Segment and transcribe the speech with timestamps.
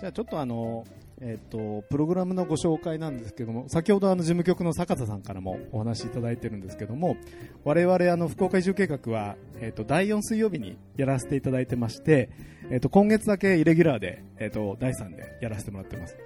[0.00, 0.84] じゃあちょっとあの、
[1.20, 7.16] えっ、と、プログラムのご紹介なんですけども、先ほどあの事務局の坂田さんからもお話しいただいてるんですけども、
[7.64, 12.28] 我々あの福岡移住計画は、えっ、と、第4水曜日にやらせていただいてまして、
[12.70, 16.16] えっ、と、今月だけイレギュラーで、えっ、と、第3でやらせてもらってます。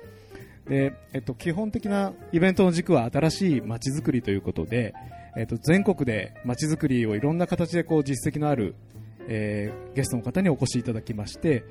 [0.69, 4.95] で、えっと、基本的なイベントの軸は新しい街づくりということで、
[5.37, 8.75] えっと、全国で街づくりをいろんな形でこう実績のある、
[9.29, 11.65] えーゲストの方にお越しいただきまして、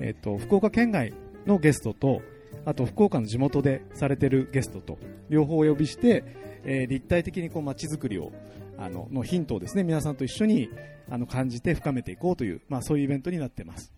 [0.00, 1.12] えっと、福岡県外
[1.46, 2.22] のゲストと
[2.64, 6.24] あと福岡の地元でされてるゲストと両方お呼びして、
[6.64, 8.32] えー立体的にこう街づくりを
[8.76, 10.68] あののヒントをですね皆さんと一緒に
[11.08, 13.92] あの感じて深めていこうという、まあ、そういうイベントになってます。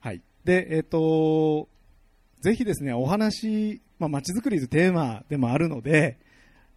[0.00, 0.22] はい。
[0.44, 1.68] で、えっ、と、
[2.40, 6.18] ぜひですね、お話、まあ、街づくりというテーマでもあるので、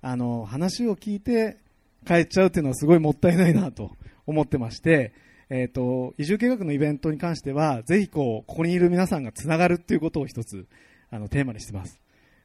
[0.02, 1.58] あの、話を聞いて
[2.06, 3.92] 帰っちゃうっていうのはすごいもったいないなと
[4.26, 5.14] 思ってまして、
[5.56, 10.66] えっ、と、移住計画のイベントに関しては、ぜひこう、ここにいる皆さんがつながるっていうことを一つ、
[11.12, 12.02] あの、テーマにしてます。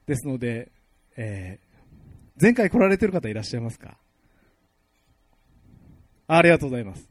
[0.06, 0.70] ですので、
[1.16, 1.68] えー
[2.40, 3.96] 前回来られてる方いらっしゃいますか？
[6.28, 7.08] ありがとうございます。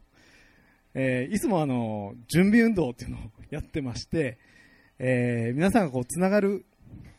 [0.94, 3.20] えーいつもあの、準備運動っていうのを
[3.50, 4.38] やってまして、
[5.00, 6.64] えー皆さんがこう、つながる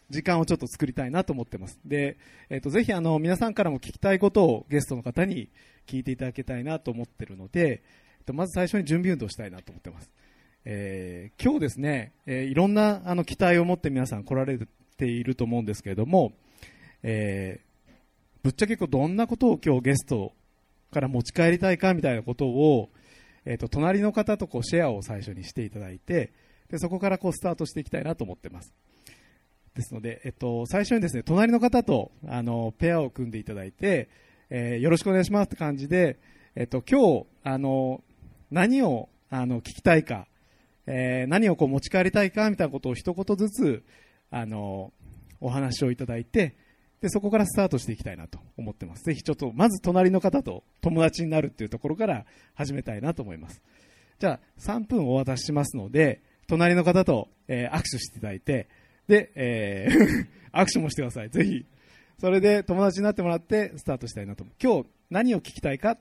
[0.10, 1.80] 時間をちょっと作りたいなと思ってます。
[1.86, 2.18] で、
[2.50, 5.50] えっ、と、ぜひあの、皆さんからも聞きたいことをゲストの方に
[5.86, 7.84] 聞いていただきたいなと思ってるので、
[8.30, 10.10] とまず最初に準備運動したいなと思ってます。
[10.66, 14.60] えー今日ですね、えーいろんなあの期待を持って皆さん来られ
[14.98, 16.34] ていると思うんですけれども、
[17.04, 17.70] えー
[18.42, 20.32] ぶっちゃけこうどんなことを今日ゲスト
[20.92, 22.90] から持ち帰りたいかみたいなことを、
[23.46, 26.32] えっ、と、隣の方とこうシェアを最初にしていただいて、
[26.70, 28.74] で、そこからこうスタートしていきたいなと思ってます。
[29.76, 34.08] ですので、えっと、最初にですね、隣の方と、あの、ペアを組んでいただいて、
[34.50, 36.18] えーよろしくお願いしますって感じで、
[36.56, 38.02] えっと、今日、あの、
[38.52, 40.28] 何を、あの、聞きたいか、
[40.88, 43.84] えー何をこう持ち帰りたいかみたいなことを一言ずつ、
[44.32, 44.92] あの、
[45.40, 46.56] お話をいただいて、
[47.02, 49.04] で、そこからスタートしていきたいなと思ってます。
[49.04, 53.62] ぜひちょっと、まず隣の方と友達になるっていうところから始めたいなと思います。
[54.20, 58.68] じゃあ、3分お渡ししますので、隣の方と、えー握手していただいて、
[59.08, 61.30] で、えー 握手もしてください。
[61.30, 61.66] ぜひ。
[62.20, 64.56] それで友達になってもらってスタートしたいなと思う。
[64.62, 65.98] 今日何を聞きたいか、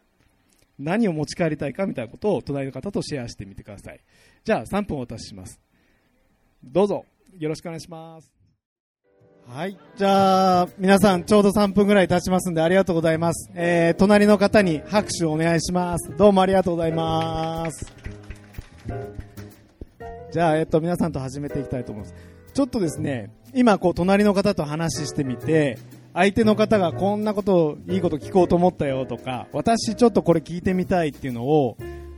[0.79, 4.01] 何を持ち帰りたいかみたいなことを隣の方とシェアしてみてください。
[4.45, 5.61] じゃあ、3分お渡しします。
[6.63, 7.05] どうぞ、
[7.39, 8.33] よろしくお願いします。
[9.49, 9.79] はい。
[9.97, 13.51] じゃあ、皆さん、ちょうど3分ぐらい経ちますんで、ありがとうございます。
[13.55, 16.15] えー、隣の方に拍手をお願いします。
[16.17, 17.91] どうもありがとうございます。
[20.31, 22.15] じゃあ、えっと、皆さんと始めていきたいと思います。
[22.53, 25.79] ちょっとですね、今、こう、隣の方と話してみて、
[26.19, 31.77] 相手の方がこんなことを、いいこと聞こうと思ったよとか、私ちょっとこれ聞いてみたいっていうのを、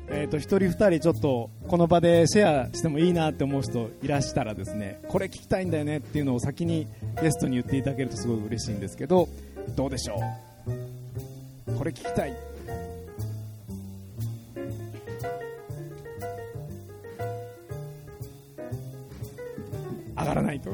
[0.09, 6.87] えっ、と、一人二人ちょっと、この場でシェアしてもいいなって思う人いらしたらですね、これ聞きたいんだよねっていうのを先に
[7.21, 9.29] ゲストに言っていただけるとすごい嬉しいんですけど、
[9.77, 10.19] どうでしょ
[11.69, 11.75] う？
[11.77, 12.35] これ聞きたい。
[20.17, 20.71] 上がらないと。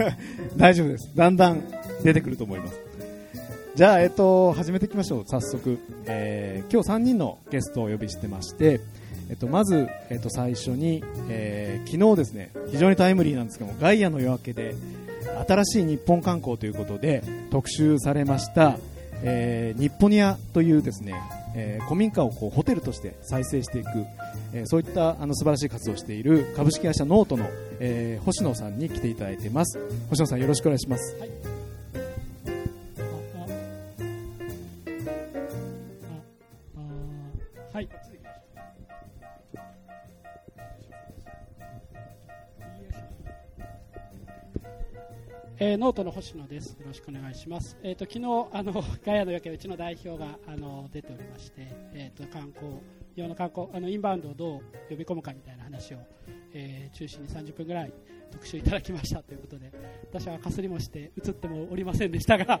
[0.58, 1.10] 大丈夫です。
[1.16, 2.80] だんだん出てくると思います。
[3.74, 5.24] じゃあ、えっと、始めていきましょう。
[5.26, 5.78] 早速。
[6.06, 8.80] えー今日3人のゲストをお呼びしてまして、
[9.28, 14.74] えっと、まず、えっと、最初に、えー昨日ですね、非常にタイムリーなんですけども、ガイアの夜明けで、
[15.46, 18.78] 新しい日本観光ということで、特集されました、
[19.22, 21.14] えー、日本ニアというですね、
[21.54, 23.88] えー古民家をこうホテルとして再生していく、
[24.54, 27.46] えーそういったあの素晴らしい活動をしている株式会社ノートの、
[27.78, 29.78] えー星野さんに来ていただいています。
[30.08, 31.14] 星野さんよろしくお願いします。
[31.20, 31.55] はい。
[45.58, 46.72] えーノートの星野です。
[46.72, 47.78] よろしくお願いします。
[47.82, 52.74] えっ、と昨日あの ガヤの夜景うちの代表があの出ておりまして、えっ、と観光
[53.14, 55.98] 用の観光あのインバウンドをどう呼び込むかみたいな話を、
[56.52, 57.92] えー中心に30分ぐらい
[58.30, 59.72] 特集いただきましたということで、
[60.12, 62.60] 私はかすりもして映ってもおりませんでしたが、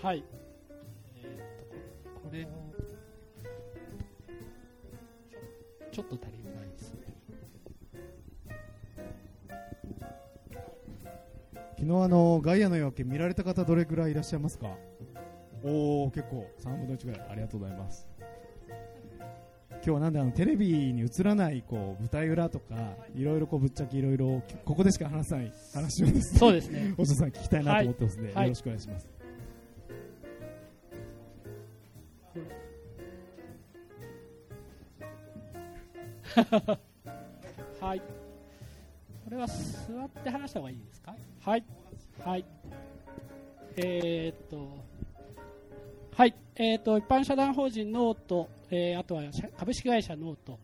[0.00, 0.22] はい。
[1.16, 1.28] えー
[2.14, 2.48] とここれを
[5.90, 6.37] ちょっと足り
[11.78, 14.66] 昨日あのガイアの夜明け見られた方どれくらいいらっしゃいますか？
[15.62, 18.08] おお結構3分の1ぐらいありがとうございます。
[19.70, 22.74] 今日はなんであのテレビに映らないこう舞台裏とか
[23.14, 26.94] いろいろこうぶっちゃけいろいろここでしか話さない話をですねそうですね。
[26.98, 28.44] 星野さん聞きたいなと思ってますので、はい。
[28.46, 29.08] よろしくお願いします。
[37.80, 38.00] はい。
[38.00, 39.52] これは座
[40.04, 41.14] って話した方がいいですか？
[41.48, 41.64] はい。
[42.22, 42.44] はい。
[43.78, 44.84] えー、っと、
[46.14, 46.34] はい。
[46.56, 49.22] えー、っと、一般社団法人ノート、えー、あとは
[49.56, 50.58] 株式会社ノート、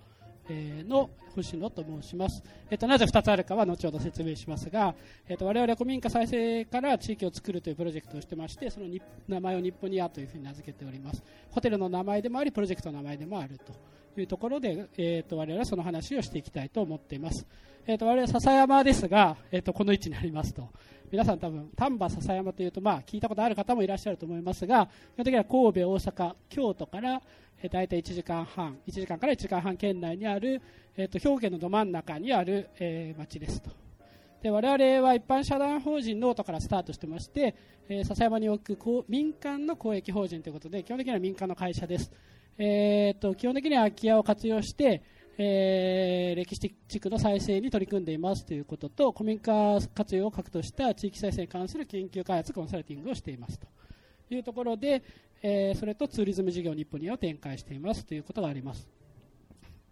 [0.48, 2.42] え、の星野と申します。
[2.70, 4.94] えっ、と、なぜ2つあるかは後ほど説明しますが、
[5.28, 8.86] えっ、と、我々は古民家再生から地域を作るというプロジェクトをしてまして、その
[9.28, 11.22] 名前を NIPPONIA というふうに名付けております。
[11.50, 17.46] ホテルの名前でもあり、プロジェクトの名前でもあるというところで、えっ、と、我々はその話をしていきたいと思っています。
[17.86, 20.68] えっ、と、我々笹山ですが、えっ、と、この位置になりますと。
[21.14, 27.22] 皆さん多分丹波篠山というとまあ聞いたことある方もいらっしゃると思いますが基本的には神戸、大阪、京都から
[27.64, 28.76] え大体1時間半。
[28.86, 30.60] 1時間から1時間半圏内にある、
[30.98, 33.70] えーと、兵庫県のど真ん中にある、えー、町ですと。
[34.42, 37.54] で我々は一般社団法人ノートからスタートしてまして、
[37.88, 42.12] えー、笹山に置く民間の公益法人ということで基本的には民間の会社です、
[42.58, 45.02] えーと、基本的には空き家を活用して、
[45.38, 53.66] えー、歴史的地区の再生に取り組んでいますということと古民家活用を核とした地域再生に関する研究開発コンサルティングをしていますと
[54.28, 55.02] いうところで、
[55.46, 58.88] えー、それとツーリズム事業 NIPPONIA を展開していますということがあります。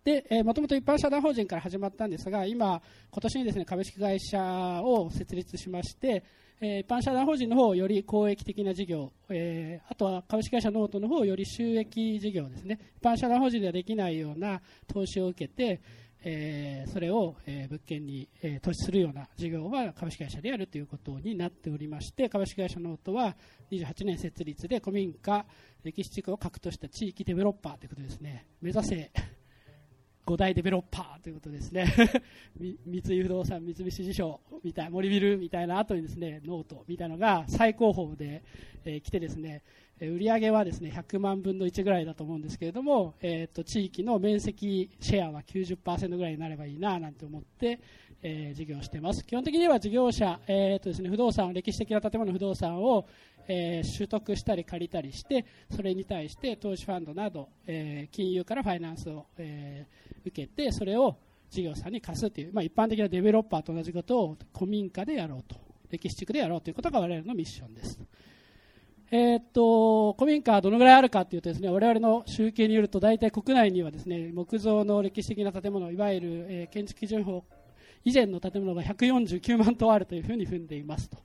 [0.02, 4.40] で、えー、もともと一般社団法人から始まったんですが、今、今年にですね、株式会社
[4.82, 6.25] を設立しまして、
[6.62, 15.82] えー、一般社団法人の方をより公益的な事業、えー、あとは株式会社ノートの方をより収益事業ですね、一般社団法人ではできないような投資を受けて、
[16.24, 23.36] え、それを、え、物件に、え、投資するような事業は株式会社でやるということになっておりまして株式会社ノートは
[23.70, 25.44] 28年設立で古民家
[25.82, 28.46] 歴史地区を核とした地域デベロッパーということですね。
[28.60, 29.10] 目指せ
[30.26, 31.86] 5大デベロッパーということですね。
[32.86, 38.42] 三井不動産三菱地所みたい森ビルみたいな後にですねノートみたいなのが最高峰で、
[38.84, 39.62] えー、来てですね
[40.00, 47.78] 売上はですね100万分の1ぐらいだと思うんですけれども、えーと、地域の面積シェアは90%ぐらいになればいいななんて思って、
[48.22, 49.24] えー、事業してます。
[49.24, 53.06] 基本的には事業者、えーとですね、不動産歴史的な建物の不動産を、
[53.49, 61.17] えー、取得したり借りたりしてそれに対して投資ファンドなど、えー、金融からファイナンスを、えー、受けてそれを
[61.50, 65.56] 事業者に貸すという、まあ、一般的なデベロッパーと同じことを古民家でやろうと
[65.91, 68.00] 歴史地区でやろうということが我々のミッションです。
[69.15, 77.44] えー、っと古民家はどのぐらいあるかというとですね我々の集計によると大体国内にはですね木造の歴史的な建物いわゆる、えー、建築基準法
[78.06, 81.19] 以前の建物が149万棟あるというふうに踏んでいますと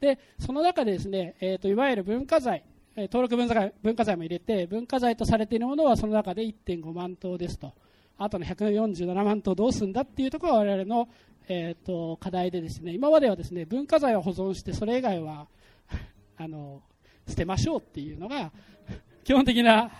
[0.00, 2.64] でその中でですね、えー、っといわゆる文化財
[2.96, 7.72] 登録文化財文化財も入れて文化財とされているものはその中で1.5万棟ですと
[8.16, 11.08] あとの147万棟どうするんだっていうところが我々の、
[11.48, 15.46] えー、と課題でですね今まではですね文化財を保存してそれ以外は
[16.36, 16.82] あの
[17.28, 18.50] 捨てましょうっていうのが
[19.22, 19.92] 基本的な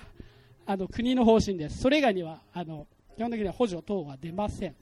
[0.66, 1.78] あの国の方針です。
[1.78, 2.86] それ以外にはあの
[3.16, 4.76] 基本的には補助等は出ません。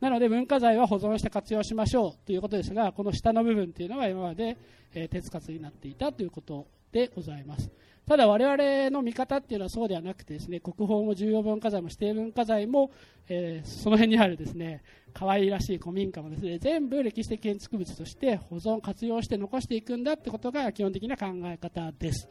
[0.00, 4.56] なので文化財は保存して活用しましょうということですが、この下の部分というのは今まで、
[4.94, 7.70] えー、手つかずになっていたということでございます。
[8.10, 12.90] ただ我々の見方っていうのはそうではなくてですね国宝も重要文化財も指定文化財も、
[13.28, 14.82] えー、その辺にあるですね
[15.14, 22.28] 可愛らしい古民家もですね全部歴史的建築物として保存活用して残していくんだってことが基本的な考え方です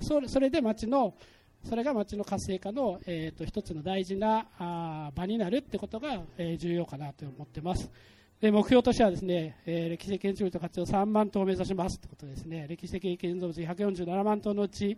[0.00, 1.14] それで町の
[1.68, 7.90] それが町の活性化の、えーと、一つの大事なあ場になるってことが、えー、重要かなと思ってます。
[8.40, 12.66] で目標としてはですね、えー、歴史的建築物の活用3万棟を目指しますということですね。
[12.68, 14.96] 歴史的建造物147万棟のうち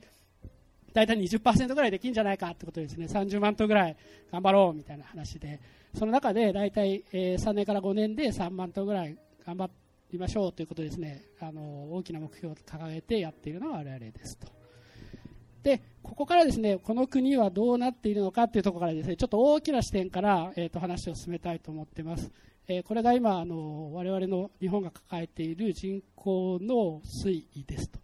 [0.92, 3.06] 大体20%ぐらいできるんじゃないかってことですね。
[3.06, 3.96] 30万トンぐらい
[4.30, 5.58] 頑張ろうみたいな話で。
[5.94, 9.70] その中で大体、え3年から5年で3万トンぐらい頑張
[10.12, 11.22] りましょうということですね。
[11.40, 14.61] あの大きな目標を掲げてやっているのが我々ですと。
[15.62, 22.30] でここからですねこの国はどうなっているのかというところからですねちょっと大きな視点から、えー、と話を進めたいと思っています。
[22.68, 28.00] えー、これが今あの我々の日本が抱えている人口の推移ですと。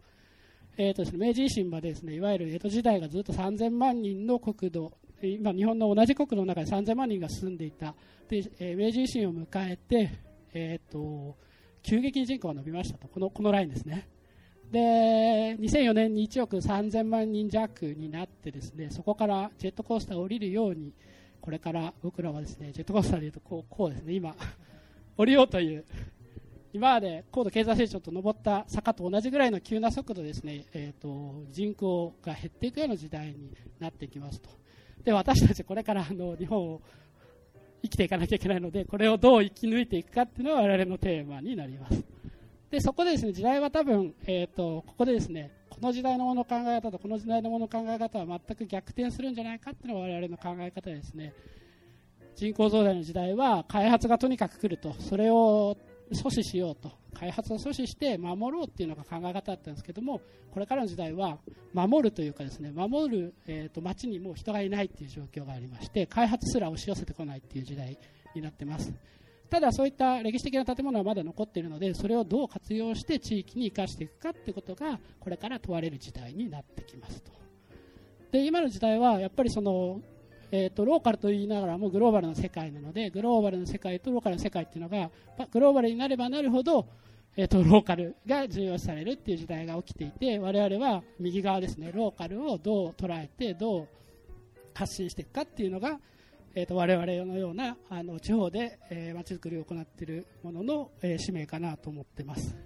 [0.77, 7.95] えーとですね、明治維新までですねいわゆる江戸時代がずっと3000万人の国土今、日本の同じ国土の中で3000万人が住んでいた
[8.29, 10.11] で、えー、明治維新を迎えて、
[10.55, 11.37] えーと、
[11.83, 14.09] 急激に人口が伸びましたとこのこのラインですね
[14.71, 20.93] で2004年に1億3000万人弱になってですねそこからジェットコースターを降りるように
[21.41, 24.35] これから僕らはですねジェットコースターでいうとこうこうですね今
[25.17, 25.85] 降りようという
[26.75, 34.51] 今まで高度経済成長と上った坂と同じぐらいの急な速度ですね、えーと、人口が減っていくような時代になっていきますと。
[35.03, 36.83] で私たちこれからあの日本を
[37.83, 42.18] 生きていかなきゃいけないのでこれをどう生き抜いていくかっていうのが我々のテーマになります。
[42.71, 51.33] でそこでですね時代は多分、えーと、ここでですねこの時代のもの考え方とこの時代のもの考え方は全く逆転するんじゃないかっていうのが我々の考え方ですね。
[52.37, 55.77] 人口増大の時代は開発がとにかく来るとそれを
[56.13, 60.21] 阻止しようと開発を阻止して守ろうっていうのが考え方だったんですけども
[60.53, 61.39] これからの時代は
[61.75, 67.99] 守るというかですね守る、えーと、町にもう人がいないっていう状況がありまして開発すら押し寄せてこないっていう時代
[68.37, 68.93] になってます。
[69.50, 77.33] ただそういった歴史的な建物はまだ残っているのでそれをどう活用して地域に生かしていくかってことがこれから問われる時代になってきますと。
[78.31, 80.00] で今の時代はやっぱりその
[80.50, 85.11] えーと、ローカルと言いながらもグローバルな世界なのでグローバルな世界とローカルな世界っていうのが
[85.52, 86.87] グローバルになればなるほど、
[87.37, 93.88] えーと、ローカルが重要視されるっていう時代が起きていて我々は右側ですねローカルをどう捉えてどう
[94.75, 95.99] 発信していくかっていうのが、
[96.59, 102.57] えーと、我々のようなあの地方で、えー、づくりを行っているものの、えー、使命かなと思ってます。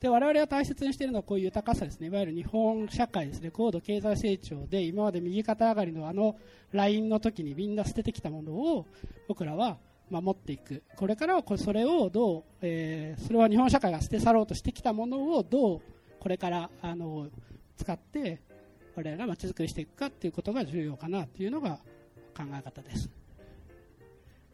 [0.00, 2.06] で我々が大切にしているのはこういう豊かさですね。
[2.06, 3.50] いわゆる日本社会ですね。
[3.50, 6.36] 高度経済成長で今まで右肩上がりのあの
[6.72, 8.86] ラインの時にみんな捨ててきたものを
[9.28, 9.76] 僕らは
[10.08, 10.82] 守っていく。
[10.96, 15.80] これからはそれをどう、えー、それは日本社会が捨て去ろうとしてきたものをどう
[16.18, 17.28] これからあの
[17.76, 18.40] 使って
[18.94, 21.78] 我々がまちづくりしていくかということが重要かなというのが
[22.34, 23.17] 考え方です。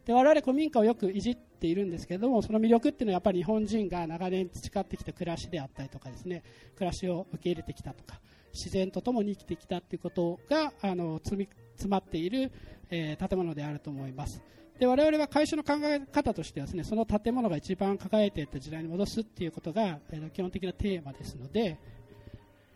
[0.05, 6.43] で我々古民家をよくいじっているんですけれどもその魅力っていうのはやっぱり日本人が長年培ってきた暮らしであったりとかですね
[6.75, 8.21] 暮らしを受け入れてきたとか
[8.53, 11.49] 自然とともに生きてきたということがあの詰
[11.89, 12.53] まっている、
[12.91, 14.43] えー、建物であると思います。
[14.79, 21.79] で我々は会社の考え方としてはですねその建物が一番輝いていた時代に戻すっていうことが、えー、基本的なテーマですので、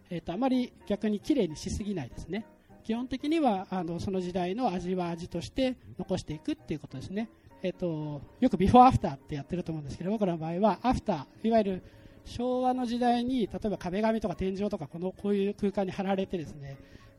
[0.08, 2.47] えーとあまり逆にきれいにしすぎないですね。
[2.88, 7.28] 基本的にはあのその時代の味は味として残していくっていうことですね、
[7.62, 11.83] えっと、よくビフォーアフターってやってると思うんですけど僕らの場合はアフターいわゆる
[12.25, 16.78] 昭和の時代に例えば壁紙とか天井とかこのこういう空間に貼られてですね、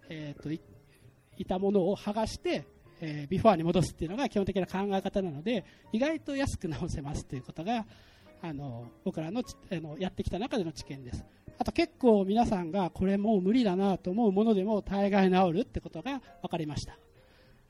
[0.09, 0.59] えっとい
[1.47, 2.65] たものを剥がして、
[2.99, 7.85] えー、ビフォーに戻すっていうのが基本的な考え方なので意外と安く直せますということが
[8.41, 11.23] あの僕らのあのやってきた中での知見です。
[11.59, 16.97] あと結構皆さんがこれもう無理だなと思うものでも大概治るってことが分かりました。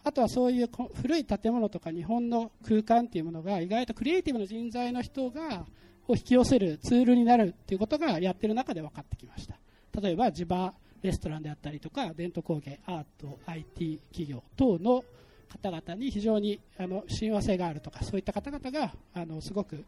[0.03, 0.69] あとはそういう
[1.01, 5.65] 古い建物とか日本の空間っていうものが意外とクリエイティブな人材の人が
[6.07, 9.57] を引き寄せるツールになるっていうことがやってる中で分かってきました。
[9.99, 15.03] 例えば地場レストランであったりとか伝統工芸アート IT 企業等の
[15.49, 19.83] 方々に非常にあの親和性があるとかそういった方々があのすごく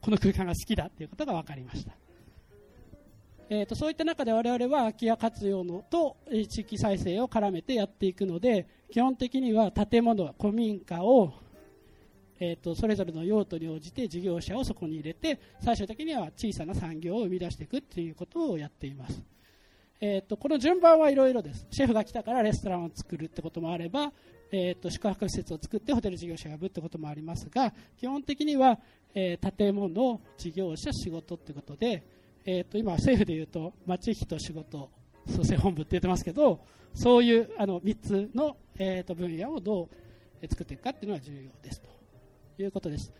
[0.00, 1.92] この空間が好きだということが分かりました。
[3.56, 6.16] えーと、そういった中で我々は空き家活用のと
[6.48, 11.32] 地域再生を絡めてやっていくので基本的には建物、古民家を、
[12.40, 19.22] えーと、それぞれの用途に応じて事業者をそこに入れて最終的には小さな産業を生み出していくということをやっています、
[20.00, 21.64] えーと、この順番はいろいろです。
[21.70, 24.12] シェフが来たからレストランを作るってこともあれば、
[24.50, 28.80] えー、と宿泊施設を作ってホテル事業者が呼ぶってこともありますが基本的には、
[29.14, 32.02] えー、建物、事業者、仕事ということで
[32.46, 34.90] えーと、今、政府でいうと町費と仕事
[35.26, 36.60] 創生本部って言ってますけど
[36.92, 39.88] そういうあの3つの、えーと、分野をど
[40.42, 41.88] う作っていくかっていうのが重要ですと
[42.62, 43.12] いうことです。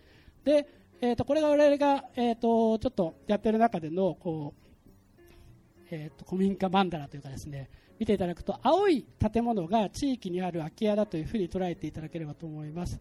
[0.45, 0.69] で、
[1.00, 13.00] えーと、これが我々が、えー、とちょっとやってる中でのこう、えー、と古民家マンダラというかですね見ていただくと青い建物が地域にある空き家だというふうに捉えていただければと思います。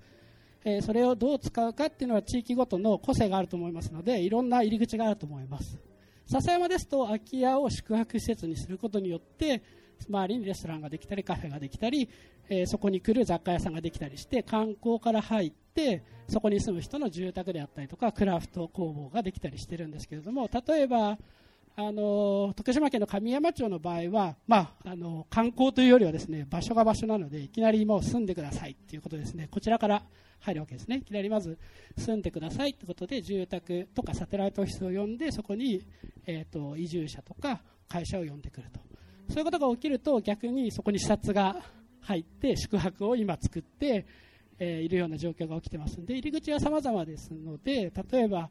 [0.65, 5.77] え、それをどう使うかっていうのは地域ごとの個性があると思いますのでいろんな入り口があると思います。
[6.25, 9.61] 笹山ですと空き家を宿泊施設にすることによって
[10.09, 12.09] 周りにレストランができたりカフェができたり、
[12.49, 21.17] えー、そこに来る雑貨屋さんができたりして観光から入ってそこに住む人の住宅であったりとかクラフト工房ができたりしてるんですけれども例えば
[21.75, 29.47] あの徳島県の神山町の場合は、まあ、あの観光というよりはですね場所が場所なのでいきなりもう住んでくださいということですね。
[29.49, 30.03] こちらから
[30.43, 30.97] 入るわけですね。
[30.97, 31.57] いきなりまず
[31.97, 35.81] 住んでくださいということで住宅とかサテライトオフィスを呼んでそこに、
[36.25, 38.79] えーと、移住者とか会社を呼んでくると。
[39.29, 41.63] そういうことが起きると逆にそこに視察が
[42.01, 44.05] 入って宿泊を今作って、
[44.59, 48.49] えー、いるような状況が起きてますので入り口は様々ですので例えば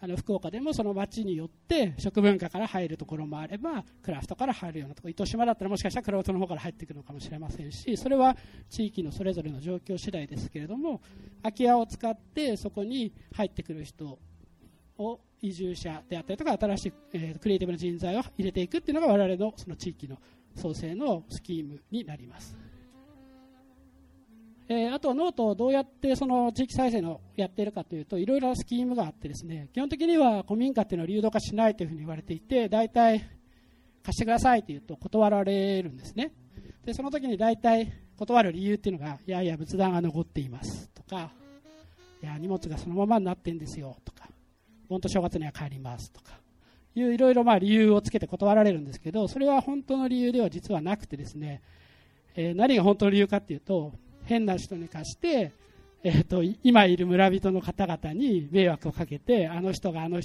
[0.00, 8.36] あの福岡でもその町によって食文化から入るところもあればクラフトから入るようなところ糸島だったらもしかしたらクラフトの方から入っていくのかもしれませんしそれは
[8.68, 11.00] 地域のそれぞれの状況次第ですけれども
[11.42, 14.18] 空き家を使ってそこに入ってくる人
[14.98, 20.18] を移住者であったりとか新しい、え、クリエイティブな人材を入れていくっていうのが我々のその地域の
[20.56, 22.56] 創生のスキームになります。
[24.74, 33.20] えー、あとノートをどうやってその地域再生のやっているかというといろいろなスキームがあってですね基本的には古民家っていうのは流動化しないというふうに言われていて大体
[34.02, 36.32] 貸してくださいと言うと断られるんですね。
[36.84, 41.30] でその時に大体断る理由っていうのがいやいや仏壇が残っていますとか
[42.22, 44.28] いや荷物がそのままになってんですよとか
[44.88, 46.38] 盆と正月には帰りますとか
[46.94, 51.62] いういろいろま理由をつけて断られるんですけどそれは本当の理由では実はなくてですね、
[52.36, 53.92] え、何が本当の理由かっていうと
[54.24, 55.52] 変な人に貸して、
[56.02, 60.20] えーと、今いる村人の方々に迷惑をかけてあの人があの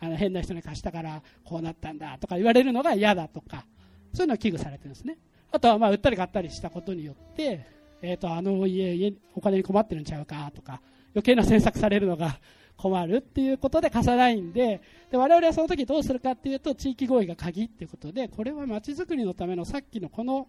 [0.00, 3.64] あの変な人に貸したからこうなったんだとか言われるのが嫌だとか
[4.12, 5.16] そういうのを危惧されてるんですね。
[5.50, 7.66] あとはまあ売ったり買ったりしたことによって、
[8.02, 10.80] えーと、とあの家家お金に困ってるんちゃうかとか
[11.14, 12.38] 余計な詮索されるのが
[12.76, 14.80] 困るっていうことで貸さないんで
[15.10, 20.48] で我々はその時どうするかっていうと地域合意が鍵っていうことでこれはまちづくりのためのさっきのこの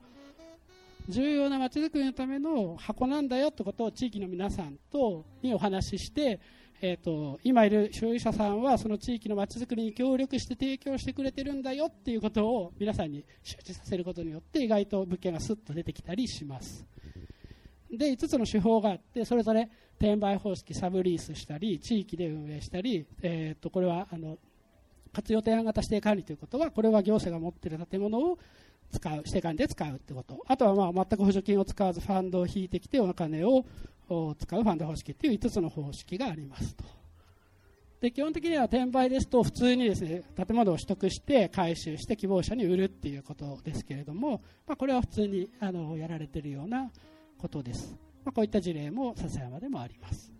[1.09, 6.39] 重要なまちづくりのための箱なんだよってことを地域の皆さんとにお話しして、
[6.81, 16.85] えーと、今いる所有者さんはその地域のまちづくりに協力して提供してくれてるんだよっていうことを皆さんに周知させることによって意外と物件がスッと出てきたりします。
[17.91, 19.69] で5つの手法があってそれぞれ
[19.99, 24.37] 転売方式サブリースしたり地域で運営したり、えー、とこれはあの
[25.13, 28.39] 活用提案型指定管理ということはこれは行政が持っている建物を
[28.93, 30.43] 使う、指定管理で使うってこと。
[30.47, 33.65] あとはまあ全く補助金を使わずファンドを引いてきてお金を
[34.37, 36.83] 使うファンド方式っていう5つの方式がありますと。
[38.03, 46.91] で基本的には転売ですと普通にですね建物を取得して回収して希望者に売るっていうことですけれども、まあ、これは普通にあのやられているような
[47.37, 47.95] ことです、
[48.25, 50.33] まあ、こういった事例も笹山でもあります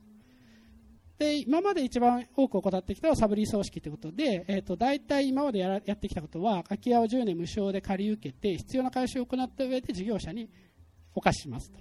[1.17, 10.50] で今まで一番多く行ってきたのはサブリース方式ということで、えーと、大体今までやらやってきたことは空き家を10年無償で借り受けて必要な回収を行った上で事業者に
[11.15, 11.79] お貸ししますと。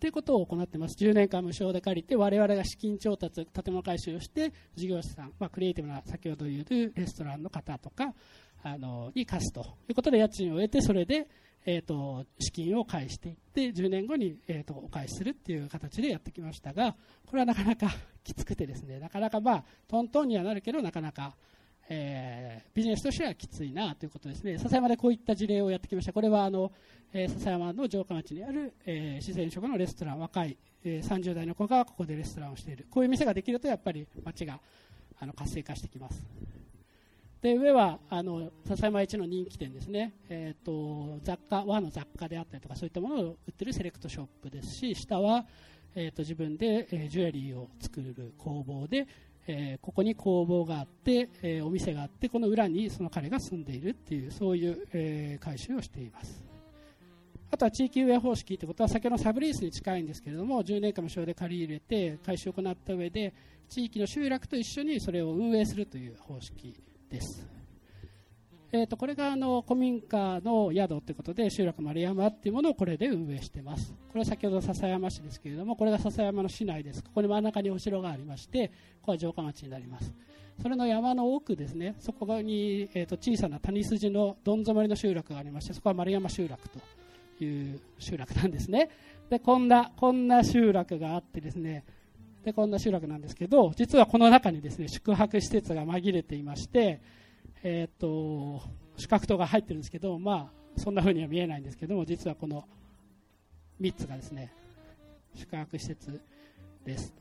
[0.00, 8.12] ということを行ってます10年間無償で借りて我々が資金調達建物回収をして事業者さん、まあ、クリエイティブな先ほど言うレストランの方とか
[8.62, 11.28] あのに貸すということで家賃を得てそれで
[11.68, 16.94] えーと、資金を返していって10年後に、えーと、お返しするっていう形でやってきましたが
[17.26, 17.90] これはなかなか
[18.22, 21.36] きつくてですねなかなかまあトントンにはなるけどなかなか、
[21.88, 24.58] えー、ビジネスとしてはきついなということですね。
[24.58, 26.12] 笹山でこういった事例をやってきました。
[26.12, 26.72] これはあの、
[27.12, 32.86] えー、笹山の城下町にある、えー、自然食のレストラン若い、えー、30代の子がここでレストランをしている。
[32.90, 34.60] こういう店ができるとやっぱり町が
[35.18, 36.22] あの活性化してきます。
[37.46, 45.46] で上はあの笹山一の人気店ですね、えーと、雑貨和の雑貨であったりとかそういったものを売ってるセレクトショップですし下は、
[45.94, 49.06] えーと、自分で、えー、ジュエリーを作る工房で、
[49.46, 56.44] えー、ここに工房があって、えー、お店があってこの裏にその彼が住んでいるっていうそういう、えー、回収をしています。
[57.52, 63.32] あとは地域運営方式ということは先ほどのサブリースに近いんですけれども10年間無償で借り入れて回収を行った上で
[63.68, 66.74] 地域の集落と一緒にそれを運営するという方式
[67.10, 67.46] です。
[68.72, 73.92] えーと、これがあの古民家の宿ということで集落丸山っていうものをこれで運営してます。
[74.08, 77.02] これは先ほど笹山市ですけれどもこれが笹山の市内です。
[77.02, 78.68] ここに真ん中にお城がありまして
[79.00, 80.12] ここは城下町になります。
[80.60, 81.94] それの山の奥ですね。
[82.00, 86.80] そこに、えーと、小さな谷筋のどん詰まりの集落がありましてそこは丸山集落と
[87.44, 88.90] いう集落なんですね。
[89.30, 91.84] でこんなこんな集落があってですね
[92.46, 97.00] でこんな集落なんですけど実はこの中にですね宿泊施設が紛れていまして、
[97.64, 98.62] えーと、
[98.96, 102.64] 宿泊棟が入ってるんですけど、まあ、そんな風には見えないんですけども実はこの
[103.80, 104.52] 3つがですね
[105.34, 106.20] 宿泊施設
[106.84, 107.12] です。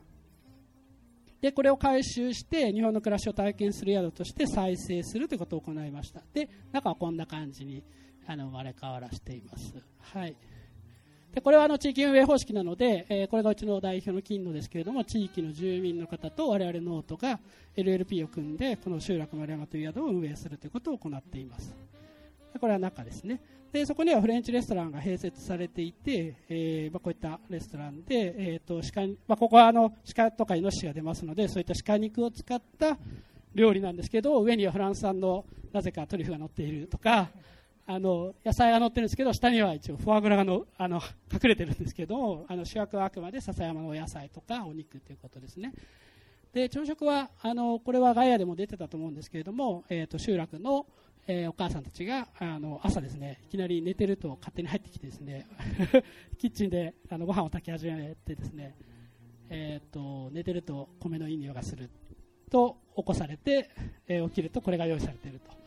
[1.42, 6.22] でこれを回収して日本の暮らしを体験する宿として再生するということを行いました。
[6.36, 7.84] で中はこんな感じに
[8.28, 9.74] あの生まれ変わらせています。
[10.02, 10.36] はい。
[11.36, 17.42] でこれはあの地域運営方式なので、えー、これがうちの代表の金野ですけれども地域の住民の方と我々ノートが
[17.76, 21.76] LLP を組んでこの集落丸山という宿を運営するということを行っています。
[22.54, 23.42] でこれは中ですね。
[23.74, 32.98] でそこにはフレンチレストランが併設されていて、えー、まあ、こういったレストランで、えーと鹿まあ、ここはあの鹿とかイノシシが出ますのでそういった鹿肉を使った
[33.54, 35.44] 料理なんですけど上にはフランス産の
[35.74, 37.30] なぜかトリュフが乗っているとか
[37.88, 41.00] あの野菜が乗ってるんですけど下には一応フォアグラがのあの
[41.32, 45.72] 隠れてるんですけどあの主役はあくまで笹山のお野菜とかお肉ということですね。
[46.54, 50.88] で朝食はあのこれはガイアでも出てたと思うんですけれども、えーと、集落の、
[51.28, 55.48] えー、お母さんたちがあの朝ですねいきなり寝てると勝手に入ってきてですね
[56.40, 58.74] キッチンであのご飯を炊き始めてですね、
[59.50, 61.90] えーと、寝てると米のいい匂いがする
[62.50, 63.70] と起こされて、
[64.08, 65.65] えー、起きるとこれが用意されていると。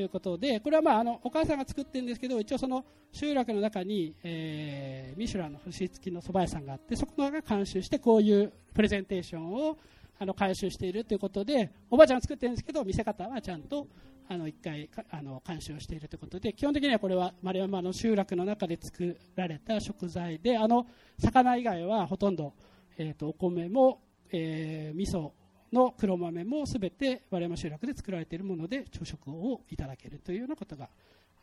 [0.00, 9.78] いうことでこれはまああのお母さんが作ってるんですけど一応その集落の中に、えー、ミシュランの星付きの蕎麦屋さんがあってそこが監修してこういうプレゼンテーションを
[10.20, 13.86] あの回収しているということでおばあちゃんが作ってるんですけど見せ方はちゃんと
[14.30, 20.86] あの1回あの監視をしているということで基本的にはこれは丸山の集落の中で作られた食材であの
[21.18, 22.52] 魚以外はほとんど、
[22.98, 25.30] えーと、お米も、えー、味噌
[25.72, 30.88] の黒豆もすべて丸山集落で作られているもので朝食をいただけるというようなことが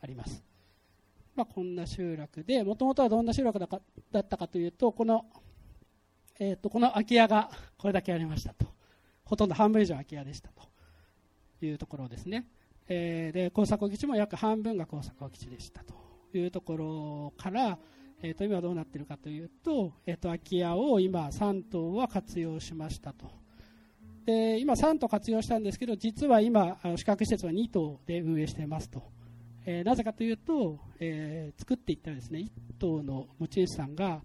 [0.00, 0.42] あります、
[1.34, 5.24] まあ、こんな集落でもともとはどんな集落だかだったかというとこの、
[6.38, 8.66] えーとこの空き家がこれだけありましたと。
[9.24, 10.62] ほとんど半分以上空き家でしたと
[11.60, 12.46] いうところですね
[12.88, 15.94] えー、で工作基地も約半分が工作基地でしたと
[16.36, 17.78] いうところから、
[18.22, 23.26] えー、と今どうなっているかというと,、えー、と空き家を今3棟は活用しましたと。
[24.26, 29.02] で今3棟活用したんですけど実は今宿泊施設は2棟で運営していますと、
[29.64, 34.20] えー、なぜかというと、えー、作っていったらですね1棟の持ち主さんが、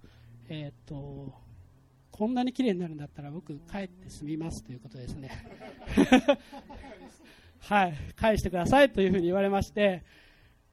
[0.49, 1.51] えーと
[2.11, 5.31] こんなに綺麗になるんだったら僕帰って住みますということですね。
[7.61, 10.03] はい、返してくださいというふうに言われまして、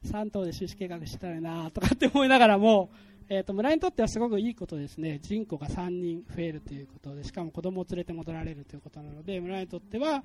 [0.04, 2.90] 3棟で収支計画したいなとかって思いながらも、
[3.30, 10.24] えーと、村にとってはすごくいいことですね、人口が3人増えるということで、しかも子供を連れて戻られるということなので、村にとっては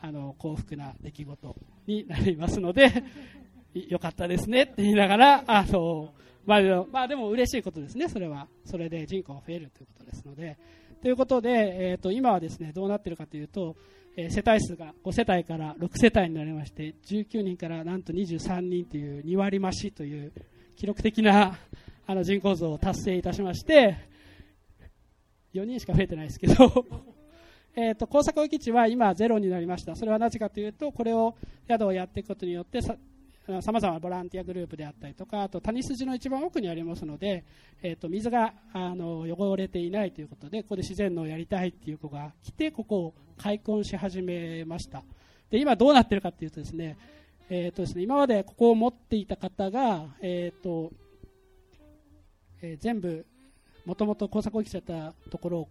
[0.00, 3.04] あの幸福な出来事になりますので、
[3.88, 6.12] よかったですねって言いながら、あの
[6.44, 8.48] まあ、まあ、でも嬉しいことですね、それは。
[8.64, 10.58] それで人口が増えるということですので。
[11.02, 13.76] ということで、えーと今はですねどうなっているかというと、
[14.16, 20.32] えー、世帯数が5世帯から6世帯になりまして19人からなんと23人という2割増しという
[20.76, 21.58] 記録的な
[22.06, 23.96] あの人口増を達成いたしまして
[25.54, 26.86] 4人しか増えてないですけど
[27.76, 29.94] えと工作基地は今ゼロになりました。
[29.94, 31.36] それはなぜかというとこれを
[31.68, 32.96] 宿をやっていくことによってさ
[33.72, 37.44] まざまなボランティアグループであったりとかあと谷筋の一番奥にありますので、
[37.82, 45.02] えーと、水があの汚れていないということでここで自然のをやりたいっていう子が来てここを開墾し始めました。
[45.50, 46.96] で今どうなっているかというとですね,、
[47.48, 50.92] えーとですね今までここを持っていた方が、えーと
[52.62, 53.26] えー、全部
[53.84, 55.68] もともと工作をきちゃったところを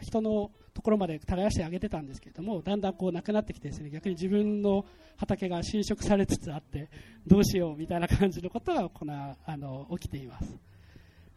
[0.00, 4.84] 人のところまで耕してあげてたんですけれどもだんだんこうなくなってきてですね逆に自分の
[5.16, 6.88] 畑が侵食されつつあって
[7.26, 10.56] どうしようみたいな感じのことがこのあの起きています。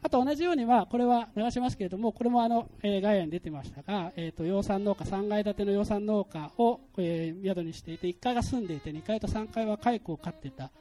[0.04, 10.72] あと同じようにはこれは流しますけれどもこれもあの、えー、概要に出てましたが、えーと、養蚕農家3階建ての養蚕農家を、えー、宿にしていて1階が住んでいて2階と3階は蚕を飼っていた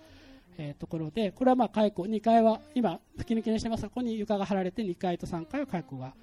[0.59, 6.15] え、ところでこれはまあ蚕2階は今吹き抜けにしてますがここに床が張られて2階と3階は蚕が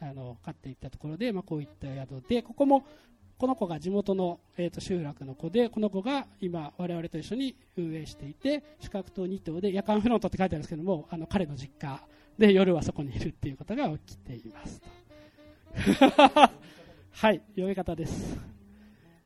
[0.00, 2.84] あの飼っていったところで、まあ、こういった宿でここも
[3.38, 12.00] この子が地元の、えー、と集落の子でこの子が今我々と一緒に運営していて宿泊棟2棟で夜間フロントって書いてあるんですけどもあの彼の実家
[12.38, 14.88] で夜はそこにいるっていうことが起きていますと。
[17.14, 18.51] はい読み方です。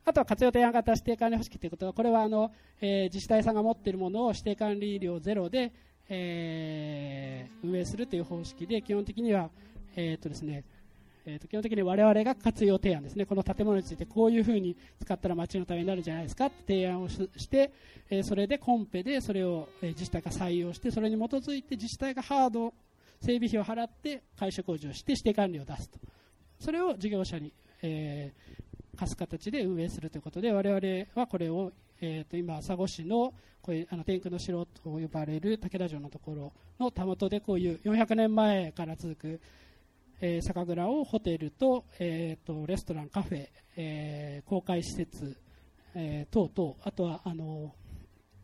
[0.06, 5.72] あとは活用提案型指定管理方式ということはこれはあの、えー、自治体さんが持っているものを指定管理料ゼロで、
[6.08, 9.50] えー、運営するという方式で基本的には
[9.96, 10.64] えーとですね
[11.28, 17.72] えー、と基本的に我々が活用提案ですね、この建物についてこういうふうに使ったら街のためになるんじゃないですかって提案をして、
[18.08, 22.72] えー、それでコンペでそれを、え自治体が採用して、それに基づいて自治体がハード、
[23.20, 25.98] 整備費を払って改修工事をして指定管理を出すと、
[26.60, 28.64] それを事業者に、えー、
[28.96, 39.40] 貸す形で運営するということで、我々はこれを、えー、と今、佐護市のこういうあの天空の城と呼ばれる武田城のところのたもとでこういう400年前から続く
[40.20, 45.36] えー、酒蔵をホテルと,、えーと、レストラン、カフェ、えー、公開施設、
[45.94, 47.74] えー、等々、あとはあの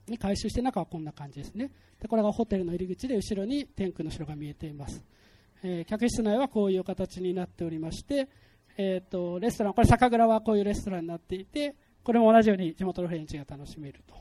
[0.07, 1.71] に改修して中はこんな感じですね。
[2.01, 5.05] でこれがホテルの入り口で後ろに天空の城が見えています、
[5.63, 8.29] えー、客室内はこういう形になっておりまして、
[8.77, 14.15] えーと、レストランこれ酒蔵はこういうレストランになっていてこれも同じように地元のフレンチが楽しめると。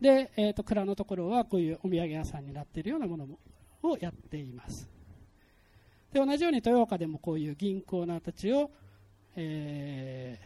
[0.00, 3.38] で、えーと蔵のところはこういうお土産屋さんになっているようなものも
[3.82, 4.88] をやっています。
[6.12, 8.70] で同じように豊岡でもこういう銀行のたちを、
[9.36, 10.38] え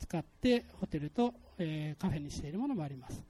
[0.00, 3.22] ー、使ってホテルと、えー、カフェにしているものもあります。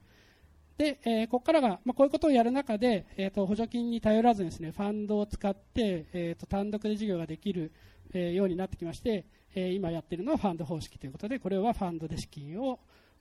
[0.77, 7.71] で、えー、ここからが、まあ、こういうことをやる中で、えーと、補助金に頼らずですねファンドを使って、えーと、単独で事業ができる、
[8.13, 12.79] えー、ようになってきまして、えー、今やっているのはファンド方式ということでこれはファンドで資金を、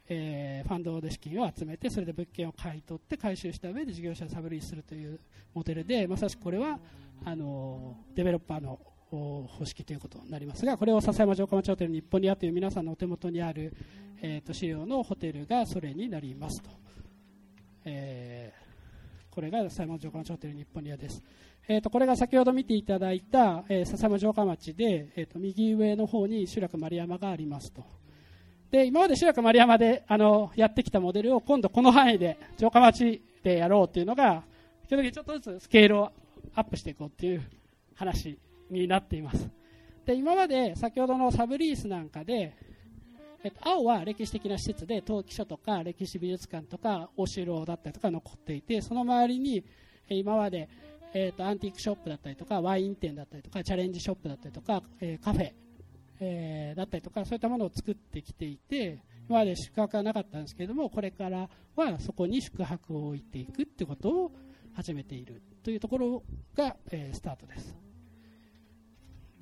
[0.08, 5.18] えー、ファンドで資金を集めてそれで物件を買い取って回収した上で事業者をサブリーするという
[5.54, 6.78] モデルでまさしくこれは
[7.24, 8.78] あのデベロッパーの
[9.10, 13.74] 方式ということになりますがこれを笹山城下町ホテル日本にあという皆さんのお手元にある、
[14.22, 16.70] えーと、資料のホテルがそれになりますと、
[17.84, 21.22] えー、これが笹山城下町ホテル日本にあです、
[21.68, 27.84] えーと、これが先ほど見ていただいた、えー、笹山城下町で、えーと、右上の方に集落丸山がありますと。
[28.72, 34.42] で今まで白く丸山であのやってきたモデルを今度この範囲で城下町でやろうっていうのが
[34.88, 36.10] 基本的にちょっとずつスケールを
[36.54, 37.42] アップしていこうっていう
[37.94, 38.38] 話
[38.70, 39.48] になっています。
[40.06, 42.56] で今まで先ほどのサブリースなんかで、
[43.44, 49.62] えっと、青は歴史的な施設で陶器所とか歴史美術館とかお城だったりとか残っていてその周りに
[50.08, 50.68] 今まで、
[51.14, 55.52] えっと、アンティークショップだったりとかワイン店だったりとかチャレンジショップだったりとか、えー、カフェ、
[56.20, 64.32] えー、だったりとかそういったものを作ってきていて今まで宿泊はなかったんですけれどもこれからはそこに宿泊を置いていくってことを
[64.74, 66.22] 始めているというところ
[66.56, 67.76] が、えー、スタートです。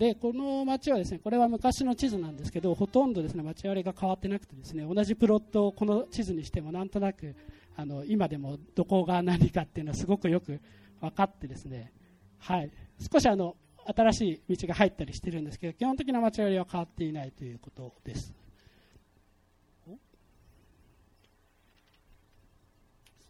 [0.01, 7.37] でこの町はですねこれは昔の地図なんですけどほとんどですね町割りが変わってなくてですね同じプロットをこの地図にしてもなんとなく
[7.77, 10.59] あの今でもどこが何かっていうのはすごくよく
[11.01, 11.93] 分かってですね
[12.39, 12.71] はい。
[13.13, 13.57] 少しあの
[13.97, 18.33] 新しい道が入ったりしてるんですけど基本的な町割りは変わっていないということです。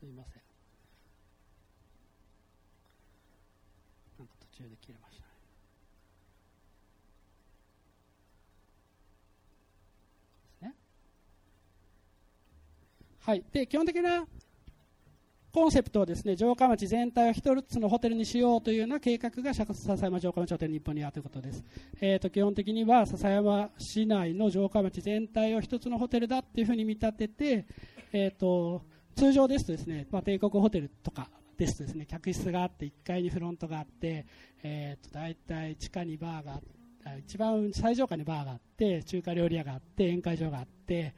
[0.00, 0.42] すいません。
[4.18, 5.24] なんか途中で切れました
[13.22, 14.26] はい、で基本的な
[15.52, 21.64] コンセプトはですね城下町全体を一つのホテルにしようというような計画が笹山城下町ホテル日本にあるということです、
[22.00, 27.66] えーと、基本的には笹山市内の城下町全体を一つのホテルだというふうに見立てて、
[28.12, 28.82] えーと、
[29.16, 34.26] 通常ですとですね、まあ、帝国ホテルとかですとですね客室があって1階にフロントがあって、
[34.62, 36.80] えーと、大体地下にバーがあって
[37.18, 41.14] 一番最上階にバーがあって中華料理屋があって宴会場があって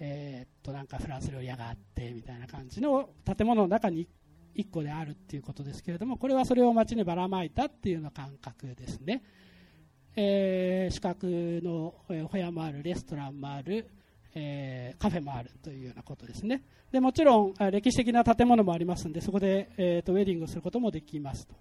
[0.00, 4.08] えー、っとなんかフランス料理屋があってみたいな感じの建物の中に
[4.56, 9.22] 1個であるっていうことですけれどもこれはそれを街にばらまいたっていうような感覚ですね、
[10.16, 11.26] えー、宿泊
[11.62, 13.90] のお部屋もあるレストランもある、
[14.34, 16.62] えー、カフェもあるというようなことですね。
[16.90, 21.54] でもちろん歴史的な建物もありますのでそこで、えーと、ウェディングすることもできますと。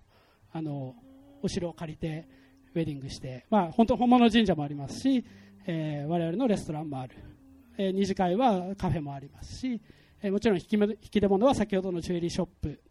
[0.52, 0.96] あの
[1.42, 2.28] お城を借りて
[2.74, 5.26] ウェディングして、まあ、本当本物神社もありますし、
[5.68, 7.16] えー、我々のレストランもある。
[7.78, 9.82] え二次会はカフェもありますし、
[10.22, 12.82] えもちろん引き引き出物は先ほどのジュエリーショップ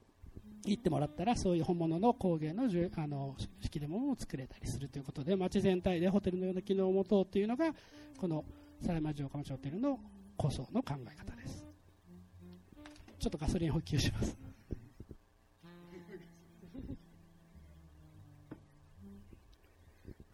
[0.67, 2.67] 行ってもらったらそういう本物の工芸のあ
[3.07, 7.75] の引き出物を作れたりするということで街全体でホテルのような機能を持とうというのが
[8.17, 8.45] この
[8.81, 9.99] 狭山城下町ホテルの
[10.37, 11.65] 構想の考え方です。
[13.19, 14.37] ちょっとガソリン補給します。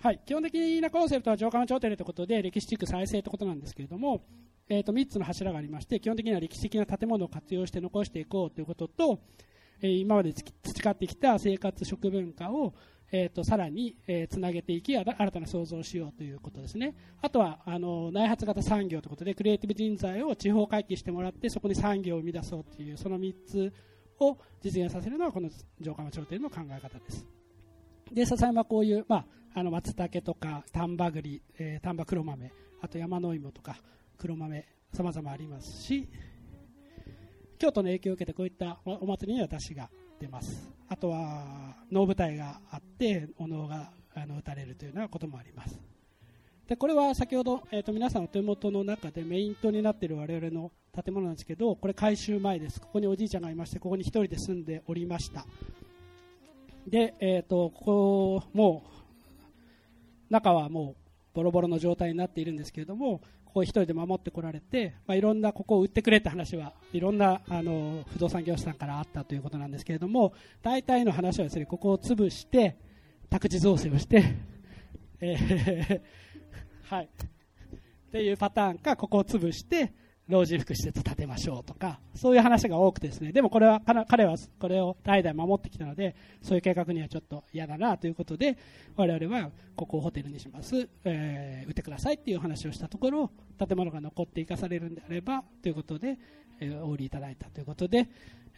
[0.02, 4.22] はい、基本的なコンセプトは城下町ホテルということで歴史地区再生ということなんですけれども、
[4.70, 9.18] えー、と3つの柱がありまして基本的には歴史的な建物を活用して残していこうということと、
[9.82, 12.72] えー、今まで培ってきた生活食文化を、
[13.10, 16.94] えー、とさらに、えー、つなげていき新たな創造をしようということですね。
[17.20, 23.72] あとはあの内発型産業ということでクリエイティブ人材を地方回帰してもらってそこに産業を生み出そうというその3つ
[24.20, 27.26] を実現させるのがこの城下町ホテルの考え方です。
[28.12, 32.52] で笹山はこういう、まああの松茸とか丹波栗、えー、丹波黒豆
[32.82, 33.76] あと山の芋とか
[34.20, 36.06] 黒豆さまざまありますし
[37.58, 40.70] 京都の影響を受けてこういったお祭りには私が出ます。
[40.88, 45.78] あとは能舞台があってお能があの打たれるというようなこともあります。
[46.66, 52.80] でこれは先ほど、えーと、皆さんお手元の中でメイン塔になっている我々の建物なんですけどこれ改修前です。
[52.80, 55.46] ここにおじいちゃんがいましてここに1人で住んでおりました。
[56.86, 58.84] で、えーとここも
[60.30, 61.00] う中はもう
[61.34, 72.76] ボロボロの状態になっているんですけれどもここ1人で守ってこられて、まあ、いろんなここを売ってくれって話はいろんなあの不動産業者さんからあったということなんですけれども大体の話はですねここを潰して
[73.28, 74.36] 宅地造成をして、
[75.20, 76.00] えー
[76.94, 79.92] はい、っていうパターンかここを潰して
[80.30, 88.56] 老人福祉施設建てましょうとか、そういう話が多くてですね、でもこれは、彼はこれを代々守ってきたので、そういう計画にはちょっと嫌だなということで、
[88.96, 96.16] 我々はここをホテルにします、えー、売ってくださいっていう話をしたところ、建物が残って生かされるんであれば、ということで、
[96.60, 98.08] えー、お売りいただいたということで、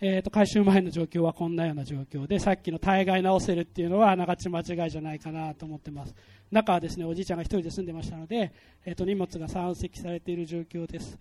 [0.05, 6.15] えーと、改修前の状況はこんなような状況で、さっきの大概直せるっていうのは、あながち間違いじゃないかなと思ってます。
[6.51, 8.53] 中はですね、おじいちゃんが1人で住んでましたので、
[8.85, 11.19] えーと荷物が山積されている状況です。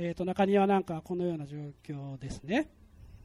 [0.00, 2.70] えー、と中庭なんかはこのような状況ですね。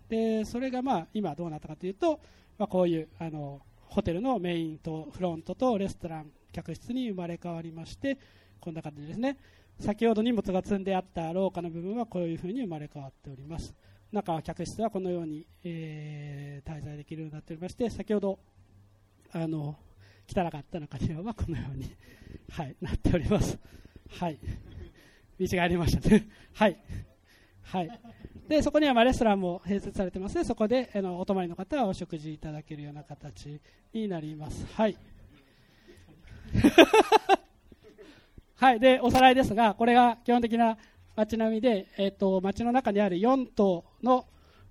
[0.09, 2.19] でそれがまあ今どうなったかというと、
[2.57, 8.17] まあ、こういうあのホテルのメインとフロントとレストラン客室に生まれ変わりまして
[8.59, 9.37] こんな感じですね。
[9.79, 13.73] 先ほど荷物が積んであった廊下の部分はこういうふうに生まれ変わっております。
[14.11, 18.37] 中は客室はこのように、えー、滞在できるようになっておりまして先ほど
[19.31, 19.75] あの
[20.27, 21.95] 汚かった中庭はこのように、
[22.51, 23.59] はい、なっております。
[24.09, 24.39] はい。
[25.39, 26.27] 道がありましたね。
[26.53, 26.77] はい。
[27.63, 27.99] はい。
[28.47, 33.59] で、そこにはまレストランも併設されてますので、そこであのお泊まりの方はお食事いただけるような形
[33.93, 34.65] になります。
[34.75, 34.97] はい。
[38.55, 38.79] はい。
[38.79, 40.77] で、おさらいですが、これが基本的な
[41.15, 44.25] 街並みで、え、ー、と、街の中にある4棟の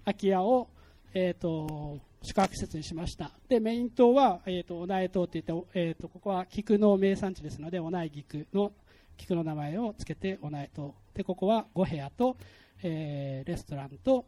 [0.04, 0.68] 空き家を、
[1.14, 3.32] え、ー、と、宿泊施設にしました。
[3.48, 8.72] で、メイン島は、えっ、ー、と、お苗島って言って、えっ、と、ここは菊の名産地ですので、お苗菊の
[9.16, 10.94] 菊の名前をつけてお苗島。
[11.14, 12.36] で、ここは5部屋と、
[12.82, 14.26] えー、レストランと,、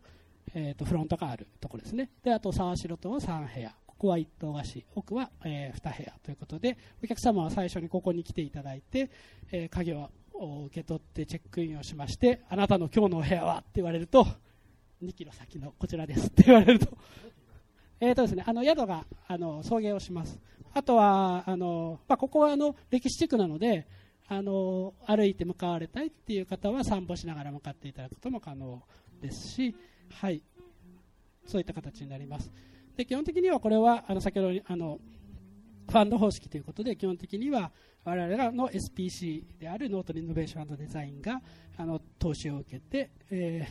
[0.54, 2.10] えーと、フロントがあるところですね。
[2.22, 3.74] であと沢城島は3部屋。
[3.86, 4.86] ここは一棟貸し。
[4.94, 9.10] 奥は、えー、2部屋ということでお客様は最初にここに来ていただいて、
[9.50, 10.10] えー、鍵を
[10.66, 14.26] 受け取ってチェックインをしましてあなたの今日のお部屋はって言われると
[15.02, 16.88] 2キロ先のこちらですって言われると。
[18.00, 20.38] えーとですね、あの宿があの送迎をします。
[20.74, 23.86] あとはあの、まあ、ここはあの歴史地区なので
[24.28, 28.82] あの歩いて向かわれたいっていう方は散歩しながら向かっていただくことも可能
[29.20, 29.74] ですし、
[30.10, 30.42] はい、
[31.46, 32.50] そういった形になります。
[32.96, 34.98] で基本的にはこれはあの先ほどあの
[35.88, 37.70] ファンド方式ということで基本的には
[38.04, 41.40] 我々らの SPC であるノートリノベーションデザインが
[41.76, 43.66] あの投資を受けて、え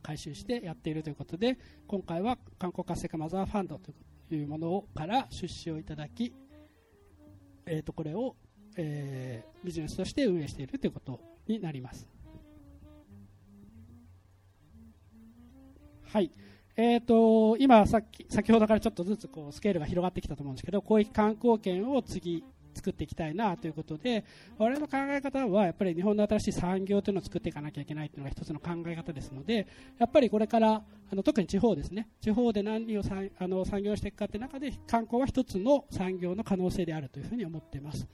[0.00, 6.32] ー、回収してやっているということで今回は観光活性化マザーファンドというものから出資をいただき、
[7.66, 8.36] えー、とこれを
[8.76, 12.08] えー、ビジネスとして運営しているということになります。
[16.04, 16.30] はい。
[16.76, 24.24] えーと、今さっき、先ほどからちょっとずつこうスケールが広がってきたと思うんですけど、広域観光圏を次作っていきたいなということで、
[24.56, 29.66] 我々の考え方はやっぱり日本の新しい産業というのを作っていかなきゃいけないというのが一つの考え方ですので、
[29.98, 33.02] やっぱりこれからあの特に地方ですね、地方で何を
[33.38, 38.06] あの産業していくかという中で観光は一つの産業の可能性であるというふうに思っています。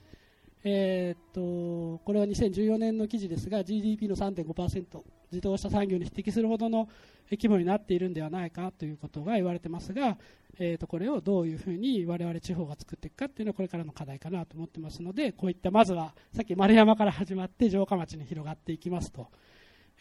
[0.67, 4.83] えー、っとこれは2014年の記事ですが GDP の3.5%
[5.31, 6.89] 自動車産業に匹敵するほどの
[7.29, 10.17] 規模になっているんではないかということが言われてますが、
[10.57, 19.27] えー、とこれをどういうふうに我々地方が作っていくかというのはこれからの課題かなと思ってますのでこういったまずはさっき丸山から始まって城下町に広がっていきますと,、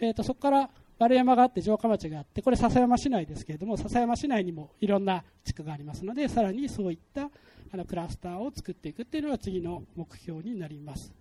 [0.00, 7.28] えー、とそこから丸山があって城下町があってこれ笹山市内ですけれども笹山市内にもいろんな地区がありますのでさらにそういった
[7.72, 11.12] あのクラスターを作っていくっていうのが次の目標になります。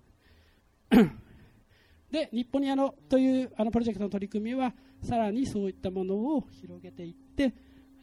[2.12, 7.54] で日本にあのというあのプロジェクトの取り組みはさらにそういったものを広げていって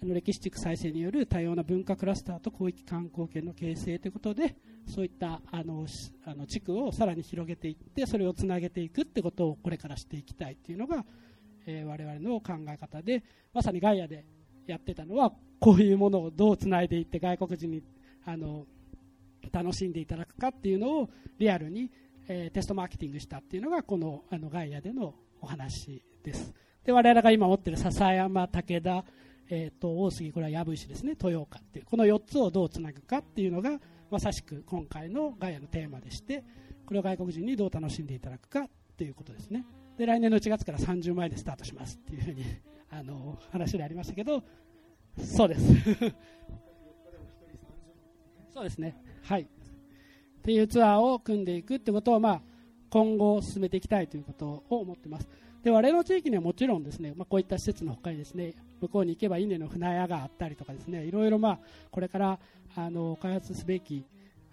[0.03, 5.87] あの歴史地区再生による多様な文化クラスターと広域観光圏の形成ということでそういったあの
[6.25, 11.05] あの地区をさらに広げていってそれをつなげていくってことをこれからしていきたいというのが、
[11.67, 13.23] えー、我々の考え方で
[13.53, 14.25] まさにガイアで
[14.67, 17.83] やってたのはこういうものをどうつないでいって外国人に
[18.31, 18.67] あの
[19.53, 21.91] 楽しんでいただくかっていうのをリアルに、
[22.29, 26.55] えー、テストマーケティングしたっていうのがこのあのガイアでのお話です。
[26.85, 29.05] で我々が今持ってる笹山武田、
[29.49, 31.11] えーと、大杉これは藪石ですね。
[31.13, 36.45] 豊岡っていうこの4つをどうつなぐかっていうのがまさしく今回のガイアのテーマでして
[36.87, 39.65] これを外国人にどう楽しんでいただくかっていうことですね。
[39.97, 42.45] で来年の1月から30万円でスタートしますっていうふうに
[42.91, 44.43] あの話でありましたけど
[45.19, 45.63] そうです。
[48.61, 48.95] そうですね。
[49.23, 49.43] はい。
[49.43, 49.47] っ
[50.43, 52.41] ていうツアーを組んでいくってことを、まあ、
[52.91, 55.27] 今後進めていきたいということを思ってます。
[55.65, 61.59] で、我々の地域にはもちろんですね、まあ、こういった施設の他にですね、向こうに行けば稲の船屋があったりとかですね、いろいろまあ、
[61.91, 62.39] これから
[62.77, 64.05] あの開発すべき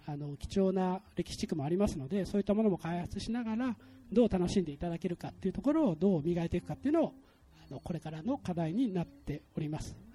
[0.06, 3.76] あの貴重な歴史地区もありますので、そういったものも開発しながら、
[4.10, 7.12] どう楽しんでいただけるかっていうところをどう磨いていくかっていうのを、
[7.70, 10.07] あのこれからの課題になっております。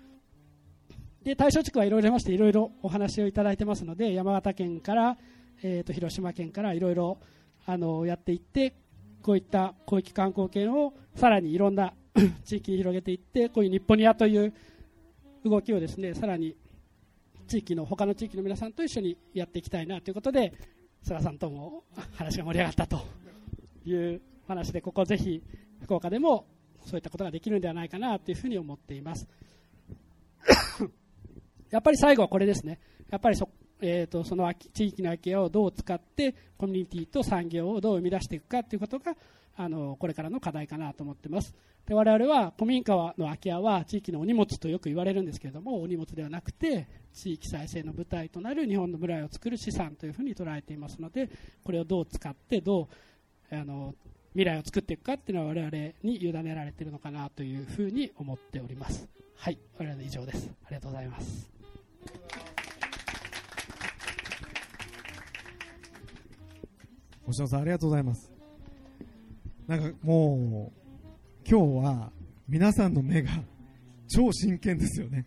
[1.23, 5.17] で対象地区はいろいろありましていろいろお話をいただいてますので山形県から、
[5.61, 7.17] えーと、広島県からいろいろ
[7.65, 8.75] あのやっていって
[9.21, 11.93] こういった広域観光圏をさらにいろんな
[12.43, 14.53] 地域に広げていってこういう日本にアという
[15.45, 16.55] 動きをですねさらに
[17.47, 20.53] 地域の他の地域の皆さんと一緒にやっていきたいなということで
[21.03, 21.83] 菅さんとも
[22.15, 23.01] 話が盛り上がったと
[23.85, 25.41] いう話でここぜひ
[25.81, 26.45] 福岡でも
[26.85, 29.27] そういったことができるんではないかなというふうに思っています。
[31.73, 32.79] やっぱり最後はこれですね。
[33.09, 33.49] やっぱりそ,、
[33.81, 39.15] えーと、その地域の空き家をどう使ってコミュニティと産業をどう生み出していくかということが
[39.55, 41.55] あのこれからの課題かなと思ってます。
[41.87, 51.29] で我々は古民家の空き家は地域のお荷物とよく言われるんですけれどもお荷物ではなくて地域再生の舞台となる日本の未来を作る資産というふうに捉えていますので
[51.63, 52.87] これをどう使ってど
[53.51, 53.95] うあの
[54.33, 59.07] 未来を作っていくかっていうのは我々に委ねられているのかなというふうに思っております。
[59.35, 59.59] はい。
[59.77, 60.49] 我々以上です。
[60.65, 61.52] ありがとうございます。
[67.25, 68.31] 星野さんありがとうございます
[69.67, 72.11] なんかもう、今日は
[72.47, 73.31] 皆さんの目が
[74.07, 75.25] 超真剣ですよね。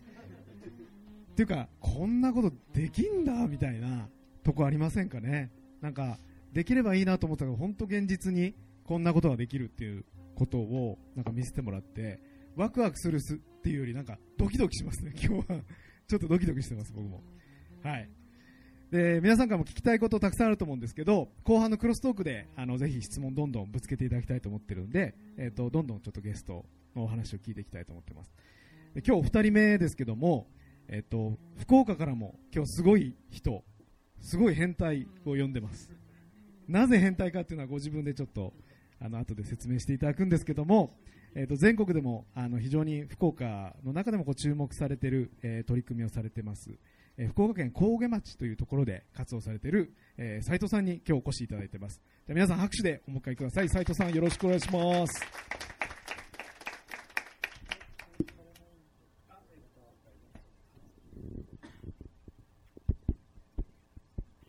[1.31, 4.07] っていうか、こんなことできんだみたいな
[4.43, 5.51] とこありませんかね。
[5.81, 6.19] なんか、
[6.53, 10.05] できればいいなと思ったけど、本当現実にこんなことができるっていう
[10.35, 12.19] ことをなんか見せてもらって、
[12.55, 15.61] ワクワクするっていうよりなんかドキドキしますね、今日は。
[16.07, 17.21] ちょっとドキドキしてます、僕も。
[17.83, 18.09] はい。
[18.91, 28.31] で、皆さんからも聞きたいことたくさんあると思うんですけど、後半のクロストークで、あの、ぜひ質問どんどんぶつけていただきたいと思ってるんで、えっ、ー、と、どんどんちょっとゲストのお話を聞いていきたいと思ってます。
[28.95, 30.47] で今日お二人目ですけども、
[30.87, 33.65] えっ、ー、と、福岡からも今日すごい人、
[34.21, 35.91] すごい変態を呼んでます。
[36.69, 38.53] なぜ変態かっていうのはご自分でちょっと、
[39.01, 40.97] あの、後で説明していただくんですけども、
[41.35, 46.71] えー、と全国でもあの非常に福岡の中でもこう注目されている、えー、取り組みをされています、
[47.17, 52.01] えー、福岡県高下町というところで活動されている、えー、斉藤さんに今日お越しいただいています。
[52.25, 53.69] じゃ皆さん拍手でお迎えください。
[53.69, 55.21] 斉藤さんよろしくお願いします。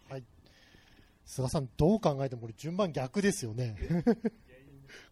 [0.09, 0.25] はい。
[1.25, 3.77] 菅さんどう考えても順番逆ですよね。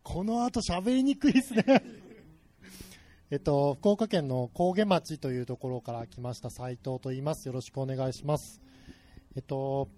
[0.08, 1.64] この後喋りにくいですね
[3.28, 7.46] えっと、福岡県の高下町というところから来ました斉藤と言います。
[7.46, 8.62] よろしくお願いします。
[9.34, 9.88] えっと、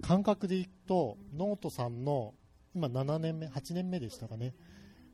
[0.00, 2.32] 感覚でいくと、ノートさんの
[2.74, 4.54] 今7年目、8年目でしたかね、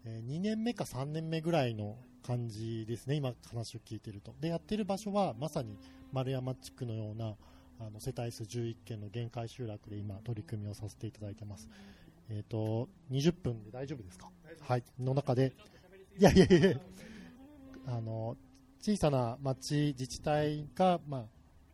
[0.04, 4.32] え2年目か3年目ぐらいの感じですね、今話を聞いてると。
[4.40, 5.76] で、やってる場所はまさに
[6.12, 7.36] 丸山地区のような
[7.80, 11.68] あの世帯数11軒の限界集落で今取り組みをさせていただいてます。
[12.34, 14.30] えっ、ー、と、20分で大丈夫ですか？
[14.60, 14.84] はい。
[14.98, 15.52] の中で、
[16.18, 16.80] いやいやいや
[17.86, 18.36] あの、
[18.80, 21.24] 小さな町、自治体が、まあ、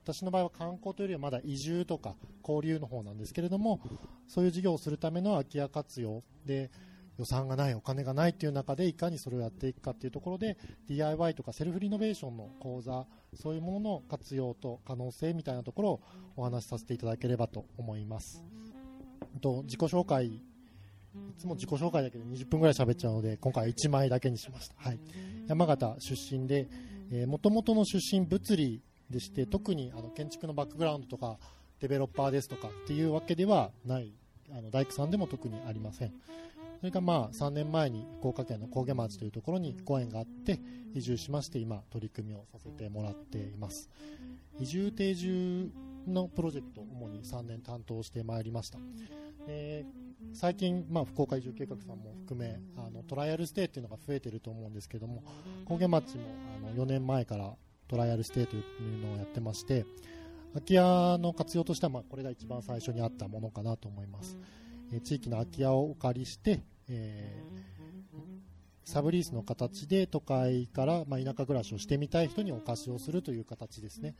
[0.02, 3.80] 私の場合は観光というよりはまだ移住とか交流の方なんですけれども、
[4.26, 6.70] そういう事業をするための空き家活用で、
[7.18, 10.56] 予算がない、お金がないという中でいかにそれをやっていくかというところで
[10.86, 16.00] DIY とかセルフリノベーションの講座そういうものの活用と可能性みたいなところを
[16.36, 18.44] お話しさせていただければと思います。
[19.40, 20.40] と自己紹介、い
[21.38, 24.74] つも自己紹介だけで20分ぐらい喋っちゃうので、今回は1枚だけにしました。
[24.78, 24.98] はい。
[25.46, 26.68] 山形出身で、
[27.26, 31.38] もともとの出身物理でして、特にあの建築のバックグラウンドとか、
[31.80, 34.12] デベロッパーですとかっていうわけではない、
[34.50, 36.12] あの大工さんでも特にありません。
[36.78, 40.60] それがまあ3年前に福岡県の高下町というところにご縁があって
[40.94, 43.90] 移住しまして今取り組みをさせてもらっています。
[44.60, 45.70] 移住定住
[46.06, 48.78] のプロジェクトを主に3年担当してまいりました。
[49.46, 55.22] えー、最近、まあ、福岡移住計画さんも含めあのトライアルステイっていうのが増えてると思うんですけども
[55.64, 56.22] 高下町も
[56.58, 57.54] あの4年前から
[57.88, 58.62] トライアルステイという
[59.00, 59.86] のをやってまして
[60.52, 64.36] 空き家の活用としては、まあ、これが一番最初にあったものかなと思います、
[64.92, 74.14] え、地域の空き家をお借りして、えー、サブリースの形で都会から、まあ、田舎暮らしをしてみたい人にお貸しをするという形ですね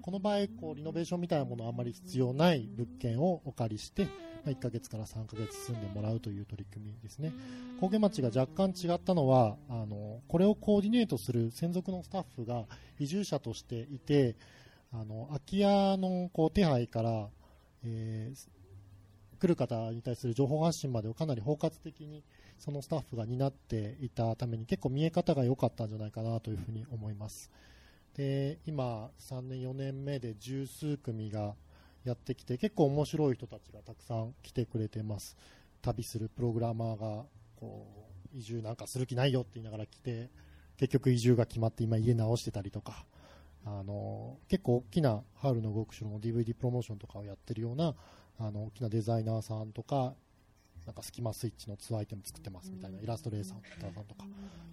[0.00, 4.06] この場合こうリノベーションみたいなものはあまり必要ない物件をお借りして
[4.44, 7.32] ま1ヶ月から3ヶ月住んでもらうという取り組みですね。
[7.80, 12.64] 高下町が若干違ったのは、あの、これをコーディネートする専属のスタッフが
[12.98, 14.36] 移住者としていて、
[14.92, 17.28] あの、空き家のこう手配から、
[17.84, 18.48] えー、
[19.42, 22.22] 来る方に対する情報発信までをかなり包括的に
[22.60, 27.50] そのスタッフが担っていたために結構見え方が良かったんじゃないかなというふうに思います。
[28.16, 31.54] で今3年4年目で十数組が
[32.04, 35.36] やってきて結構面白い人たちがたくさん来てくれてます。
[35.80, 37.24] 旅するプログラマーが
[37.56, 37.88] こ
[38.32, 40.30] う移住なんかする気ないよって言いながら来て
[40.76, 43.04] 結局移住が決まって今家直してたりとか。
[43.64, 47.94] あの結構大きなハウルの動く城の DVD プロモーションとかをやってるような
[48.38, 50.14] あの大きなデザイナーさんとか
[50.86, 54.24] なんかスキマスイッチのツーアイテム作ってますみたいなイラストレーターさんとか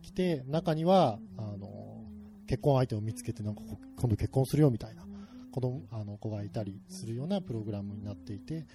[0.02, 2.04] 来て中にはあの
[2.48, 3.62] 結婚相手を見つけてなんか
[3.98, 5.04] 今度結婚するよみたいな
[5.52, 8.66] 子供あの子がいたりするようなプログラムになっていて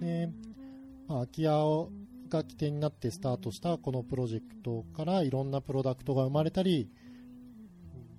[0.00, 0.30] で、
[1.06, 1.50] まあ、空き家
[2.28, 6.88] が起点になってスタートしたこのプロジェクトからいろんなプロダクトが生まれたり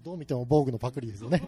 [0.04, 1.42] どう見ても防具のパクリですよね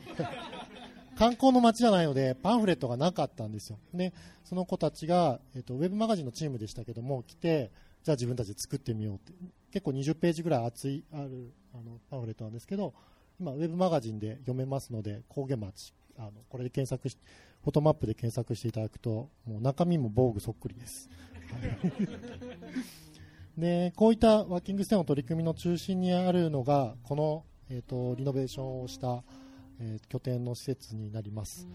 [1.22, 3.78] 観光の街じゃないのでパンフレットがなかったんですよ。
[3.94, 4.12] で
[4.44, 7.70] その子たちが、えーと、ウェブマガジンのチームでしたけども来て
[8.04, 9.32] じゃあ自分たちで作ってみようって。
[9.72, 12.96] 結構20ページぐらい厚いあるあのパンフレットなんですけど
[13.40, 17.18] 今ウェブマガジンで読めますので高下町あのこれで検索し
[17.64, 21.08] フォトマップで検索していただくともう中身も防具そっくりです、
[23.58, 29.24] でこういったワーキングステイの取り組みの中心にあるのがこの、えーと、リノベーションをした、
[29.82, 31.68] えー、拠点の施設になります。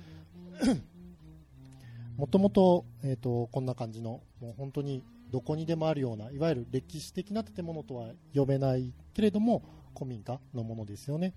[2.17, 9.63] もともと,、えーと、こんな感じのもう本当にどこにでもあるようないわゆる歴史的な建物とは呼べないけれども
[9.95, 11.35] 古民家のものですよね。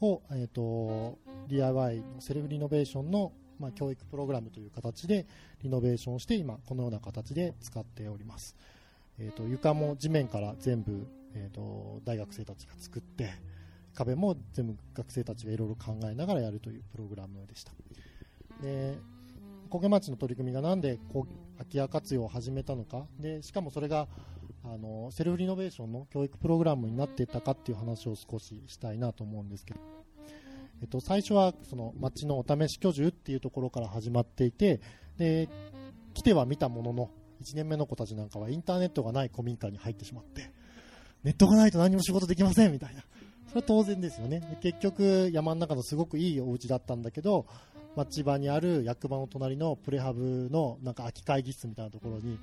[0.00, 1.18] を、えーと、
[1.48, 5.26] DIY のセルフリノベーションの、まあ、教育プログラムという形で
[5.62, 8.56] リノベーションして今このような形で使っております、
[9.20, 13.30] えーと、床も地面から全部、えーと大学生たちが作って
[13.94, 17.72] 壁も全部学生たちがいろいろ考えながらやるというプログラムでした。
[18.62, 18.98] で
[19.70, 20.98] 焦げ町の取り組みがなんで
[21.56, 23.06] 空き家活用を始めたのか。
[23.18, 24.06] でしかもそれが
[24.64, 29.80] あのセルフリノベーションの教育プログラムになっていたかっていう話を少ししたいなと思うんですけど、
[30.82, 34.80] えっと、最初はその町のお試し居住っていうところから始まっていて
[35.18, 35.48] で
[36.14, 37.10] 来ては見たものの
[37.42, 40.52] 1年目の子たちなんかはインターネットがない古民家に入ってしまって
[41.24, 43.02] ネットがないと何も仕事できませんみたいな
[43.52, 44.58] それは当然ですよね。
[44.62, 47.44] 結局山の中のすごくいいお家だったんだけど
[47.96, 52.38] 町場にある役場の隣のプレハブのなんか空き会議室みたいなところに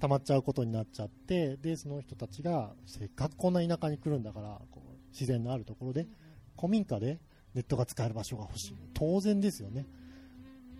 [0.00, 6.06] 溜まっちゃうことになっちゃってでその人たちがせっかくこんな田舎に来るんだからこう自然のあるところで
[6.56, 7.18] 古民家で
[7.54, 8.76] ネットが使える場所が欲しい。
[8.94, 9.84] 当然ですよね、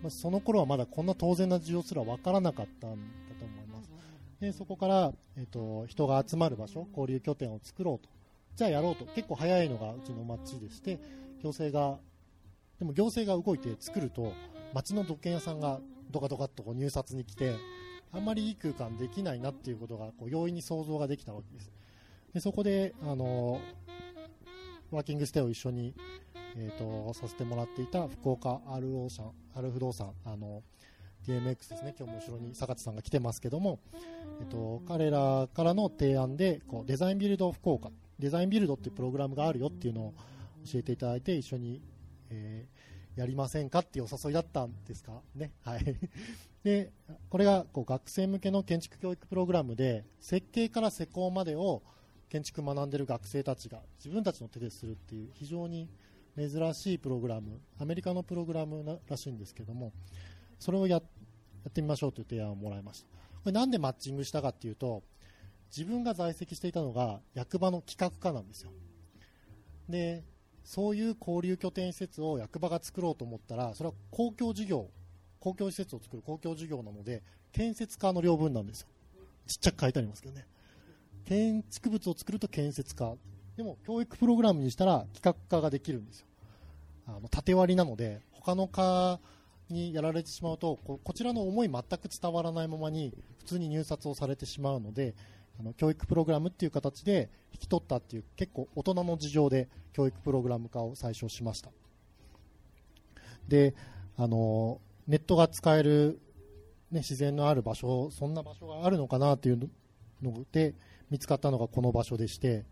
[0.01, 3.91] まあ、その頃はまだこんな当然な事情すら分からなかったんだと思います。
[4.39, 8.10] でそこから、えーと、人が集まる場所交流拠点を作ろうと。
[8.55, 9.05] じゃあやろうと。
[9.05, 10.99] 結構早いのがうちの町でして
[11.41, 11.99] 行政が
[12.79, 14.33] でも行政が動いて作ると
[14.73, 15.79] 町の土建屋さんが
[16.09, 17.55] ドカドカっとこう入札に来て
[18.11, 21.71] あんまりいい空間できないなっていうことがこう容易に想像ができたわけです。
[22.33, 23.59] でそこであの
[24.91, 25.93] ワーキングステイを一緒に、
[26.57, 30.63] えーと、させてもらっていた福岡 R, オーシャン R 不動産あの
[31.27, 31.95] DMX ですね。
[31.97, 33.79] 今日も後ろに坂地さんが来てますけども、
[34.39, 37.91] えっと、彼らからの提案でこうデザインビルド福岡
[38.21, 40.13] デザインビルドっていうプログラムがあるよっていうのを
[40.71, 41.81] 教えていただいて一緒に
[42.33, 45.21] えー、やりませんかっていうお誘いだったんですか？
[45.35, 45.51] ね。
[45.65, 45.83] はい。
[46.63, 46.91] で、
[47.29, 51.83] これがこう学生向けの建築教育プログラムで、設計から施工までを
[52.29, 55.89] 建築学んでる学生たちが自分たちの手でするっていう非常に
[56.37, 59.91] 珍しいプログラム、アメリカのプログラムらしいんですけども、
[60.57, 61.03] それをやっ
[61.73, 63.07] てみましょうという提案をもらいました。
[63.07, 63.15] こ
[63.47, 65.03] れなんでマッチングしたかっていうと、
[65.75, 68.71] 自分が在籍していたのが役場の企画課なんですよ。
[69.89, 70.23] で、
[70.63, 74.87] そういう交流拠点施設を役場が作ろうと思ったらそれは公共事業
[75.39, 78.87] 公共施設を作る公共事業なので建設家の領分なんですよ。
[79.47, 80.45] ちっちゃく書いてありますけどね。
[81.25, 83.15] 建築物を作ると建設家
[83.57, 86.27] でも教育プログラムにしたら企画化ができるんですよ。
[87.07, 89.19] あの縦割りなので他の科
[89.69, 95.15] にやられてしまうとこちらの思い全く伝わらないままに普通に入札をされてしまうので
[95.59, 101.69] あの教育プログラムっていう形で引き取ったっていう結構大人の事情で教育プログラム化を最初しました。
[103.47, 103.75] で
[104.17, 106.19] あのネットが使える、
[106.91, 109.69] ね、自然のある場所そんな場所があるのかなという
[110.21, 110.75] ので
[111.09, 112.65] 見つかったのがこの場所でして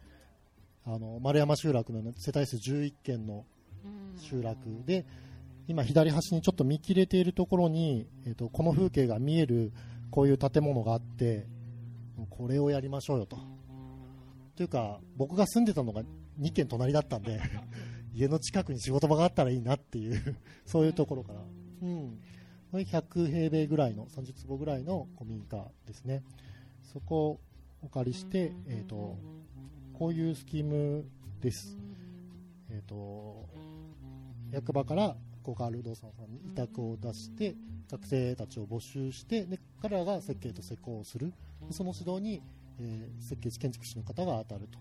[0.85, 3.45] あの丸山集落の世帯数11軒の
[4.17, 5.05] 集落で
[5.67, 9.71] 今左端にちょっと見切れているところに、えーとこの風景が見える
[10.09, 11.45] こういう建物があって
[12.27, 13.37] これをやりましょうよと。
[14.55, 16.03] というか、僕が住んでたのが
[16.39, 17.39] 2軒隣だったんで
[18.13, 21.41] 家の近くに仕事場があったらいいなっていうそういうところから、
[21.81, 22.19] うん、
[22.73, 26.23] 100平米ぐらいの、30坪ぐらいの古民家ですね。
[26.91, 27.39] そこを
[27.81, 29.17] お借りして、えーと、
[29.93, 31.05] こういうスキーム
[31.41, 31.77] です。
[32.69, 33.47] えーと、
[34.51, 37.55] 役場から福岡不動産さんに委託を出して
[37.89, 41.33] 学生たちを募集してで彼らが設計と施工をする。
[41.71, 42.41] その指導に、
[42.79, 44.79] えー、設計士建築士の方が当たると。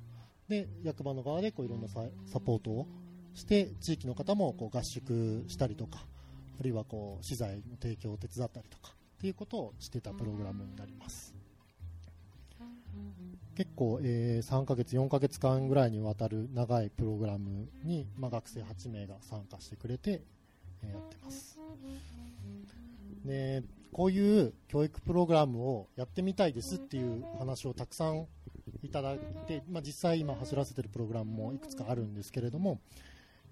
[0.49, 2.87] で役場の側でこういろんなサポートを
[3.35, 6.01] して地域の方もこう合宿したりとか
[6.59, 11.35] あるいはこう資材の提供を手伝ったりとかっていうことをしてたプログラムになります。
[13.55, 20.23] 結構、えー、3ヶ月4ヶ月間ぐらいにわたる長いプログラムに、まあ、学生8名が参加してくれて、
[20.85, 21.59] えー、やってます
[23.29, 23.63] で
[23.93, 28.27] こういう教育プログラムをやってみたいですっていう話をたくさん
[28.83, 32.81] いただいて、まあ、実際今走らせてるプログラムもいくつかあるんですけれども、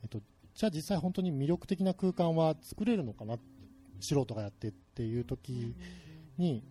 [0.03, 0.21] えっと、
[0.55, 3.39] じゃあ実際本当に魅力的な空間は作れるのかな
[4.01, 5.75] 素人がやってっていう時
[6.39, 6.63] に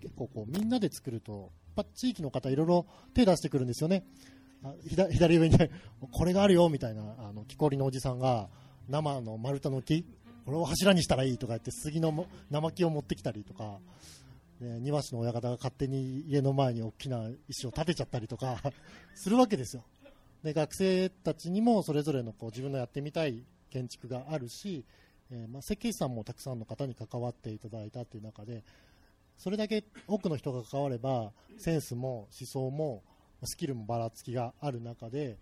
[0.00, 4.04] 結構こうみんなで作るとやっぱ地域の方いろいろ手出してくるんですよね。
[4.82, 5.56] 左上に
[6.12, 8.50] これがあるよみたいなあの木こりのおじさんが
[8.88, 10.04] 生の丸太の木
[10.44, 13.78] これを柱にしたらいいとか言って杉の生木を持ってきたりとか、
[14.60, 18.60] ね、庭師の親方が勝手に家の前に大きな石を建てちゃったりとか
[19.14, 19.84] するわけですよ。
[20.42, 24.84] で学生たちにもそれぞれのこう自分のやってみたい建築があるし、
[25.30, 28.64] えー、まあ、設計士さんもたくさんの方に関わっていただいたという中で
[29.36, 33.02] それだけ多くの人が関わればセンスも思想も
[33.44, 35.38] スキルもばらつきがある中で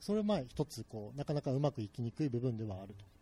[0.00, 3.13] それは一つこうなかなかうまくいきにくい部分ではあると。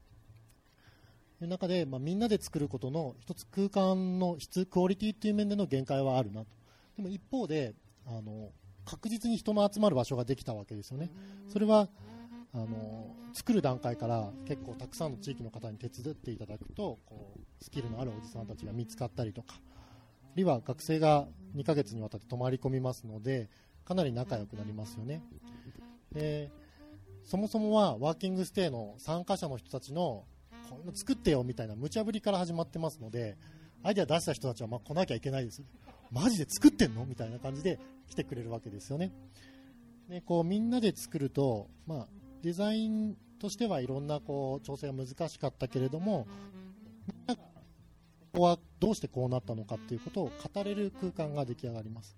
[1.44, 6.46] いう中で、まあ、みんなで作ることの一つ空間の質クオリティという面での限界はあるなと。
[6.96, 7.74] でも一方で
[8.06, 8.50] あの
[8.84, 11.10] 確実に人の集まる場所ができたわけですよね。
[11.48, 11.88] それは
[12.54, 21.26] あの作る段階から結構たくさんの地域の方に手伝っていただくとこうスキルのあるおじさんたちが見つかったりとかあるいは学生が
[21.56, 23.48] 2ヶ月にわたって泊まり込みますので
[23.84, 25.22] かなり仲良くなりますよね。
[26.12, 26.50] で
[27.24, 30.24] そもそもはワーキングステイの参加者の人たちの
[30.72, 33.36] こういうの作ってよみたいな無茶ぶりから始まってますので
[33.82, 35.62] アイデア出した人たちはま来なきゃいけないです。
[36.10, 37.04] マジで作ってんの？
[37.04, 39.12] みたいな感じで来てくれるわけですよね。
[40.08, 42.06] でこうみんなで作ると、まあ、
[42.42, 46.26] デザインとしてはいろんなこう調整が難しかったけれども
[47.06, 47.42] みんなこ
[48.34, 52.16] こはどうしてこうなったのかっていうことを語れる空間が出来上がります。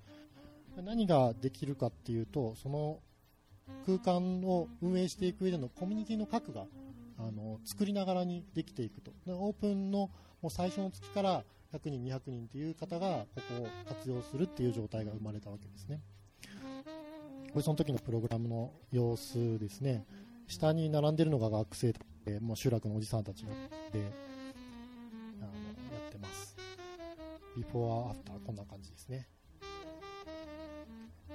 [0.77, 2.99] 何ができるかっていうとその
[3.87, 6.67] 空間を運営していく上でのコミュニティの核が
[7.19, 9.13] あの作りながらにできていくと。
[9.27, 10.11] でオープンの
[10.43, 16.01] もう最初の月から100人200人という方がここを活用するっていう状態が生まれたわけですね。
[17.53, 20.05] これその時のプログラムの様子ですね。
[20.47, 21.95] 下に並んでるのが学生
[22.25, 23.51] でもう集落のおじさんたちが
[23.93, 24.13] で
[25.41, 26.57] あのやってます。
[27.57, 29.29] ビフォーアフターこんな感じですね。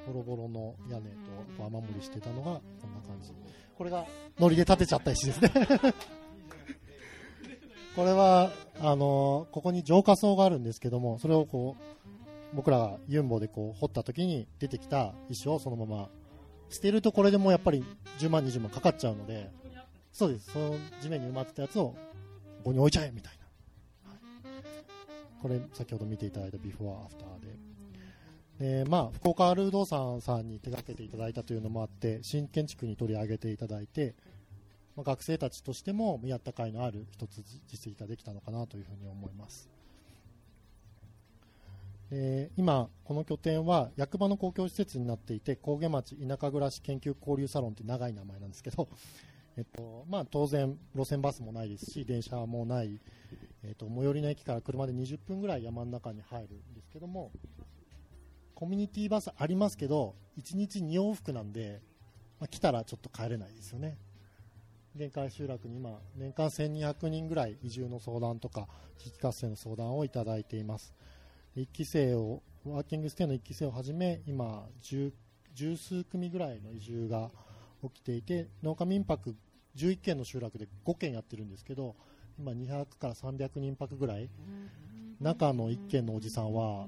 [0.07, 1.09] ボロボロの屋根
[1.57, 3.31] と雨漏りしてたのがこんな感じ
[3.79, 4.05] これが
[4.37, 5.53] ノリで建てちゃった石ですね
[7.95, 8.51] これは
[8.81, 16.09] あのここに浄化層があるんですけどもそれをこう僕らがユンボでこう掘った時に出てきた石をそのまま
[16.69, 17.85] 捨てるとこれでもやっぱり
[18.19, 19.49] 10万20万かかっちゃうので
[20.11, 21.95] そうですその地面に埋まってたやつをこ
[22.65, 23.33] こに置いちゃえみたい
[24.03, 24.21] な、はい、
[25.41, 27.47] これ先ほど見ていただいたビフォーアフターで
[28.61, 34.15] えー、まあ、福岡アル不動産さんに手掛けていただいたというのもあって新建築に取り上げていただいて、
[34.97, 39.69] まあ、学生たちとしてもやった甲斐のある一つ実績ができたのかなというふうに思います。
[42.11, 48.89] えー、今、この拠点は役場の公共施設になっていて高下町田舎暮らし研究交流サロンという長い名前なんですけど、
[49.55, 52.99] えっとまあ、当然、路線バスもないですし電車もない、
[53.63, 57.31] えっと、最寄りの駅から車で20分ぐらい山の中に入るんですけども
[58.59, 61.79] コミュニティバスありますけど1日2往復なんで、
[62.41, 63.97] まあ、来たらちょっと帰れないですよね。
[64.97, 70.93] 限界集落に今年間1200人ぐらい移住の相談とか地域活性の相談をいただいています。
[71.55, 75.13] 1期生をワーキングステイの1期生をはじめ今十
[75.77, 77.31] 数組ぐらいの移住が
[77.81, 79.37] 起きていて農家民泊
[79.77, 81.95] 11軒の集落で5軒やってるんですけど
[82.37, 84.29] 今200から300人泊ぐらい。
[85.21, 86.87] 中の1軒のおじさんは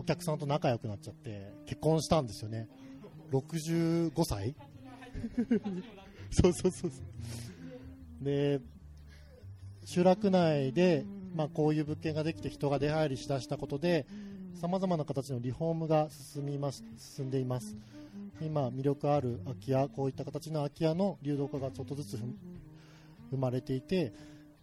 [0.00, 2.68] お客さんと仲良くなっちゃって結婚したんですよね。
[3.30, 4.54] 65歳？
[6.32, 7.02] そうそうそうそ
[8.22, 8.24] う。
[8.24, 8.60] で
[9.84, 14.06] 集落内で、まあ、こういう物件ができて人が出入りしだしたことで
[14.54, 17.76] さまざまな形のリフォームが進みます進んでいます。
[18.40, 22.18] 今魅力ある空き家こういった形の空き家の流動化がちょっとずつ
[23.30, 24.14] 生まれていて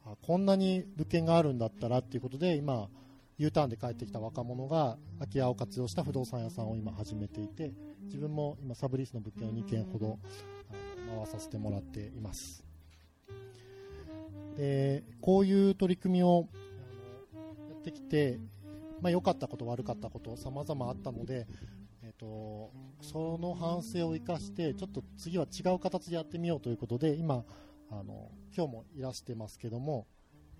[0.04, 2.90] あこんなに物件があるんだったらっていうことで今
[3.38, 7.72] U ターンで帰ってきた若者が空き家を活用した不動産屋さんを今始めていて
[8.06, 10.20] 自分も今サブリースの物件を2件ほど
[11.16, 12.64] 回させてもらっています。
[14.56, 16.48] でこういう取り組みを
[17.70, 18.40] やってきて
[19.02, 21.48] まあ、良かったこと悪かったこと様々あったので、
[22.04, 22.72] えーと、
[23.02, 27.44] その反省を生かしてちょっと次は違う形でやってみようということで今
[27.90, 30.08] あの今日もいらしてますけども、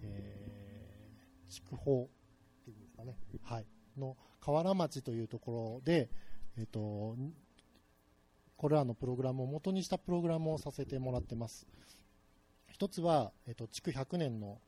[0.02, 2.10] えー、筑豊
[2.98, 3.66] かね、はい、
[3.98, 6.10] の河原町というところで、
[6.58, 7.16] えっ、と、
[8.58, 11.68] これらのプログラムを元にしたプログラムをさせてもらってます。
[12.70, 14.60] 一つは、えっ、と、築100年の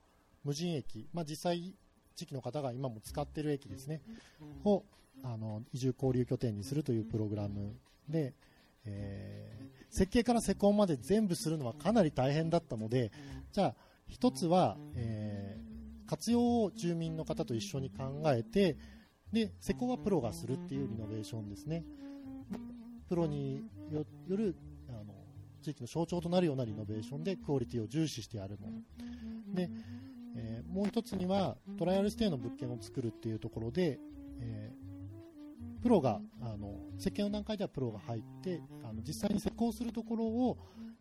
[0.43, 1.73] 無人駅、まあ、実際、
[2.15, 4.01] 地域の方が今も使っている駅ですね、
[4.63, 4.83] を
[5.23, 7.75] あの移住交流拠点にするというプログラム
[8.07, 8.33] で、
[8.85, 13.11] えー、設計から施工まで全部するのはかなり大変だったので、
[13.53, 13.75] じゃあ、
[14.07, 15.68] 一つは、えー
[16.09, 18.77] 活用を住民の方と一緒に考えて
[19.31, 21.85] で施工はプロがするっていうリノベーションですね。
[23.07, 24.55] プロによる
[24.89, 25.13] あの
[25.61, 28.77] 地域の象徴となるようなリノベーションでクオリティを重視してやるもの。
[29.53, 29.69] で、
[30.35, 33.99] えー、もう一つにはトライアルステイの物件を作るっていうところで、
[34.41, 40.57] えー、プロがあの設計の段階ではプロが入ってあの実際に施工するところを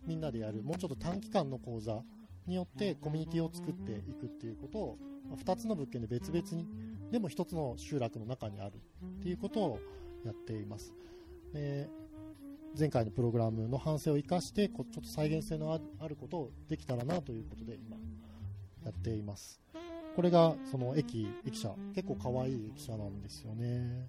[0.06, 2.02] みんなでやるもうちょっと短期間の講座
[2.48, 4.98] によってコミュニティを作っていくっていうことを
[5.36, 6.66] 2つの物件で別々に
[7.12, 9.78] でも一つの集落の中にあるっていうことを
[10.24, 10.92] やっています。
[11.52, 11.88] で
[12.78, 17.96] 前回のプログラムの反省を生かしてこちょっと再現性のあることをできたらなということで今
[18.84, 19.60] やっています。
[20.16, 21.74] これがその駅駅舎。
[21.94, 24.08] 結構可愛い駅舎なんですよね。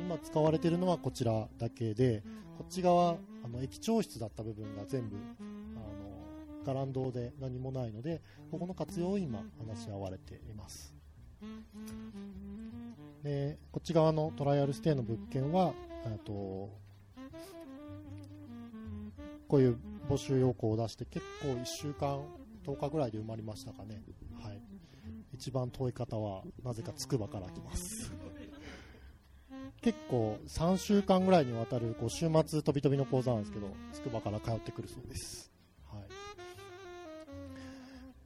[0.00, 2.22] 今使われているのはこちらだけで
[2.58, 5.16] こっち側あの駅長室だった部分が全部
[6.66, 10.92] ガランドで何もないのでここの活用を今話し合われています。
[13.22, 15.72] でこっち側のトライアルステイの物件は
[16.24, 16.32] と
[19.48, 19.76] こういう
[20.08, 22.20] 募集要項を出して結構1週間
[22.64, 24.02] 10日ぐらいで埋まりましたかね、
[24.42, 24.60] はい、
[25.32, 28.12] 一番遠い方はなぜかつくばから来ます。
[29.82, 35.52] 結構3週間ぐらいにわたるこう週末飛び飛びの講座なんですけどつくばから通ってくるそうです、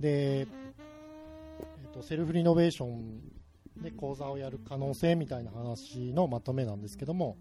[0.01, 3.21] で、えーと、セルフリノベーション
[3.83, 7.37] で講座をやる可能性みたいな話のまとめなんですけども、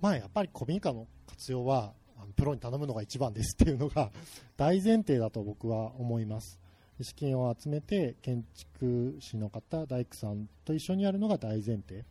[0.00, 1.92] まあ、やっぱり古民家の活用は
[2.36, 4.10] プロに頼むのが一番ですっていうのが
[4.56, 6.60] 大前提だと僕は思います。
[7.00, 12.04] 資金を集めて建築士の方大工さんと一緒にやるのが大前提。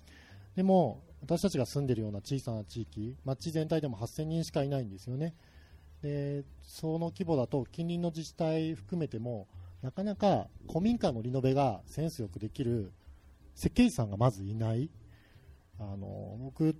[0.55, 5.33] でも私たちが住んでいるような小さな地域町全体でも8000人しかいないんですよね。
[6.01, 9.47] でその規模だと近隣の自治体含めても
[9.81, 12.91] なかなか古民家のリノベがセンスよくできる
[13.55, 14.89] 設計士さんがまずいない。
[15.79, 16.75] あの僕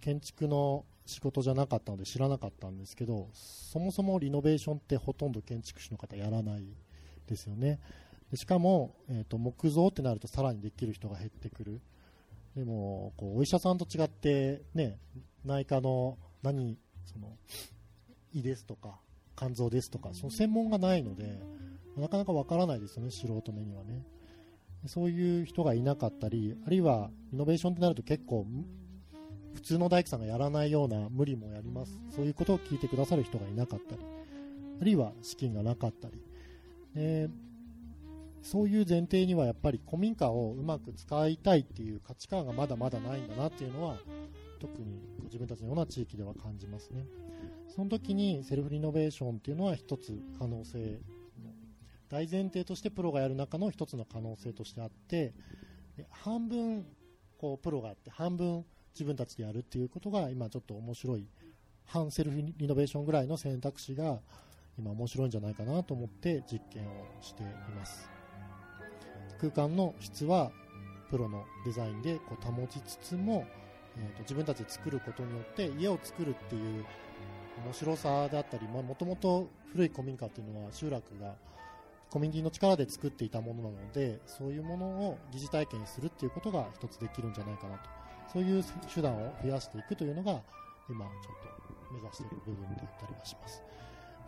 [0.00, 6.64] 建築の仕事じゃなかったので知らなかったんですけどそもそもリノベーションってほとんど建築士の方やらない
[7.26, 7.80] ですよね。
[8.30, 11.80] でしかも、えーと、木造ってなるとさらにできる人が減ってくる。
[12.56, 14.98] でもこうお医者さんと違って、ね、
[15.44, 17.36] 内科の何その
[18.32, 19.00] 胃ですとか
[19.36, 21.38] 肝臓ですとかその専門がないので
[21.96, 24.04] なかなかわからないですよね素人目にはね。
[24.86, 28.46] そういう人がいなかったりあるいはイノベーションってなると結構
[29.54, 31.98] 普通の大工さんがやらないような無理もやります。
[32.14, 34.02] そういうことを聞いてくださる人がいなかったり
[34.80, 36.22] あるいは資金がなかったり、
[36.94, 37.28] え
[38.42, 43.96] そういう前提にはやっぱり古民家をうまく使いたいっていう価値観がまだまだないんだなっていうのは
[44.60, 47.06] 特に自分たちのような地域では感じますね。
[47.68, 50.98] その時にセルフリノベーションっていうのは一つ可能性
[52.08, 55.34] 大前提としてプロがやる中の一つの可能性としてあって
[56.10, 56.86] 半分
[57.38, 58.64] こうプロがあって半分
[58.94, 61.28] 自分たちでやるっていうことが今ちょっと面白い
[61.84, 64.20] 反セルフリノベーションぐらいの選択肢が
[64.78, 67.46] 今面白いんじゃないかなと思って実験をしてい
[67.76, 68.08] ます。
[69.38, 70.50] 空間の質は
[71.10, 73.46] プロのデザインでこう保ちつつも、
[73.96, 76.84] えーと、自分たちで作ることによって家を作るっていう
[77.64, 81.34] 面白さだったりもともと古い古民家っていうのは集落が
[82.10, 87.90] コミュニティの力で作っていたものなのでそういうものを疑似体験するっていうことが一つできるんじゃないかなと。
[88.32, 90.40] そういう手段を増やしていくというのが
[90.88, 91.12] 今ちょっ
[91.88, 93.62] と目指している部分であったりはします。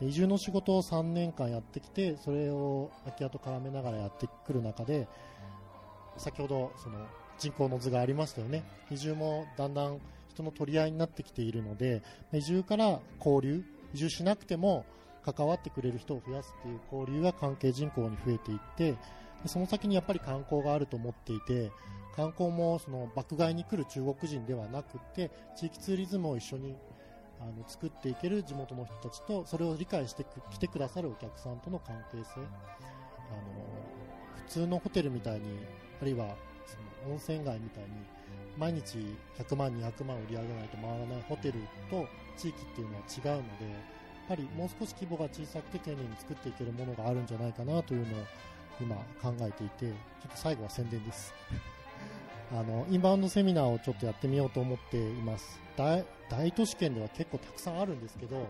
[0.00, 5.08] で移住の仕事を3年間やってきてそれを空き家と絡めながらやってくる中で
[6.16, 6.98] 先ほどその
[7.38, 8.64] 人口の図がありましたよね。
[8.90, 10.00] 移住もだんだん
[10.38, 13.64] 人の取り合いになってきているので移住から交流
[13.94, 14.84] 移住しなくても
[15.24, 18.94] 関わってくれる人を増やすっていう交流が関係人口に増えていって
[19.46, 21.70] その先にやっぱり観光があると思っていて
[22.14, 26.76] 観光もその爆買いに来る中国人ではなくて地域ツーリズムを一緒に
[27.40, 32.46] あの作っていける地元の人たちとそれを理解して来てくださるお客さんとの関係性あの
[34.46, 35.58] 普通のホテルみたいに
[36.00, 36.34] あるいは
[36.68, 36.76] そ
[37.08, 37.88] の温泉街みたいに
[38.58, 38.98] 毎日
[39.38, 41.54] 100万200万売り上げないと回らないホテル
[41.90, 42.06] と
[42.36, 48.24] 地域っていうのは違うのでやっぱりもう少し規模が小さくて丁寧に作っていけるものがあるんじゃないかなというのを
[48.80, 49.92] 今考えていてちょ
[50.28, 51.34] っと最後は宣伝です。
[52.50, 55.60] あのインバウンドセミナーをちょっとやってみようと思っています。
[55.76, 58.46] 大大都市圏では結構たくさんあるんですけど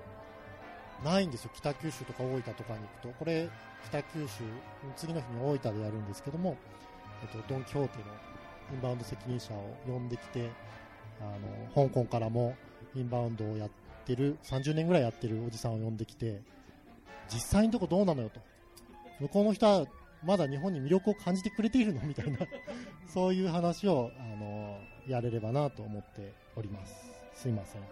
[1.04, 1.50] ないんですよ。
[1.54, 3.08] 北九州とか大分とかに行くと。
[3.18, 3.48] これ
[3.88, 4.44] 北九州
[4.96, 6.56] 次の日に大分でやるんですけども、
[7.22, 8.04] えっと、ドン・キホーテの
[8.72, 10.50] インバウンド責任者を呼んできて
[11.20, 11.24] あ
[11.74, 12.54] の香港からも
[12.94, 13.70] インバウンドをやっ
[14.04, 16.40] てる30年ぐらいやってるおじさんを呼んできて
[17.32, 18.40] 実際のとこどうなのよと
[19.20, 19.86] 向こうの人は
[20.24, 22.38] まだ日本に魅力を感じてくれているのみたいな
[23.06, 26.94] そういう話を、あのやれればなと思っております。
[27.34, 27.82] すいません。
[27.82, 27.84] 9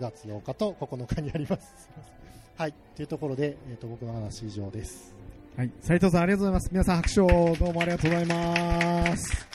[0.00, 1.88] 月8日と9日にやります。
[2.56, 2.74] はい。
[2.96, 5.21] というところで、え、ー、と、僕の話以上です。
[5.54, 5.72] はい。
[5.82, 6.68] 斉藤さんありがとうございます。
[6.72, 9.46] 皆さん拍手をどうもありがとうございます。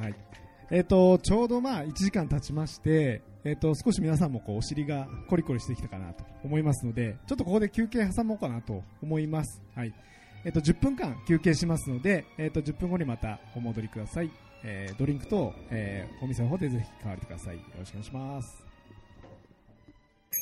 [0.00, 0.14] はい。
[0.70, 9.60] えっ、ー、と、ちょうどまあ1時間経ちまして、えっ、ー、と、少し皆さんもこうお尻がコリコリしてきたかなと思いますので、ちょっとここで休憩挟もうかなと思います。
[9.74, 9.92] はい。
[10.44, 14.30] えっと、10分間休憩しますので、えっと、10分後にまたお戻りください。
[14.62, 17.56] えードリンクと、えーお店の方でぜひ買われてください。
[17.56, 18.65] よろしくお願いします。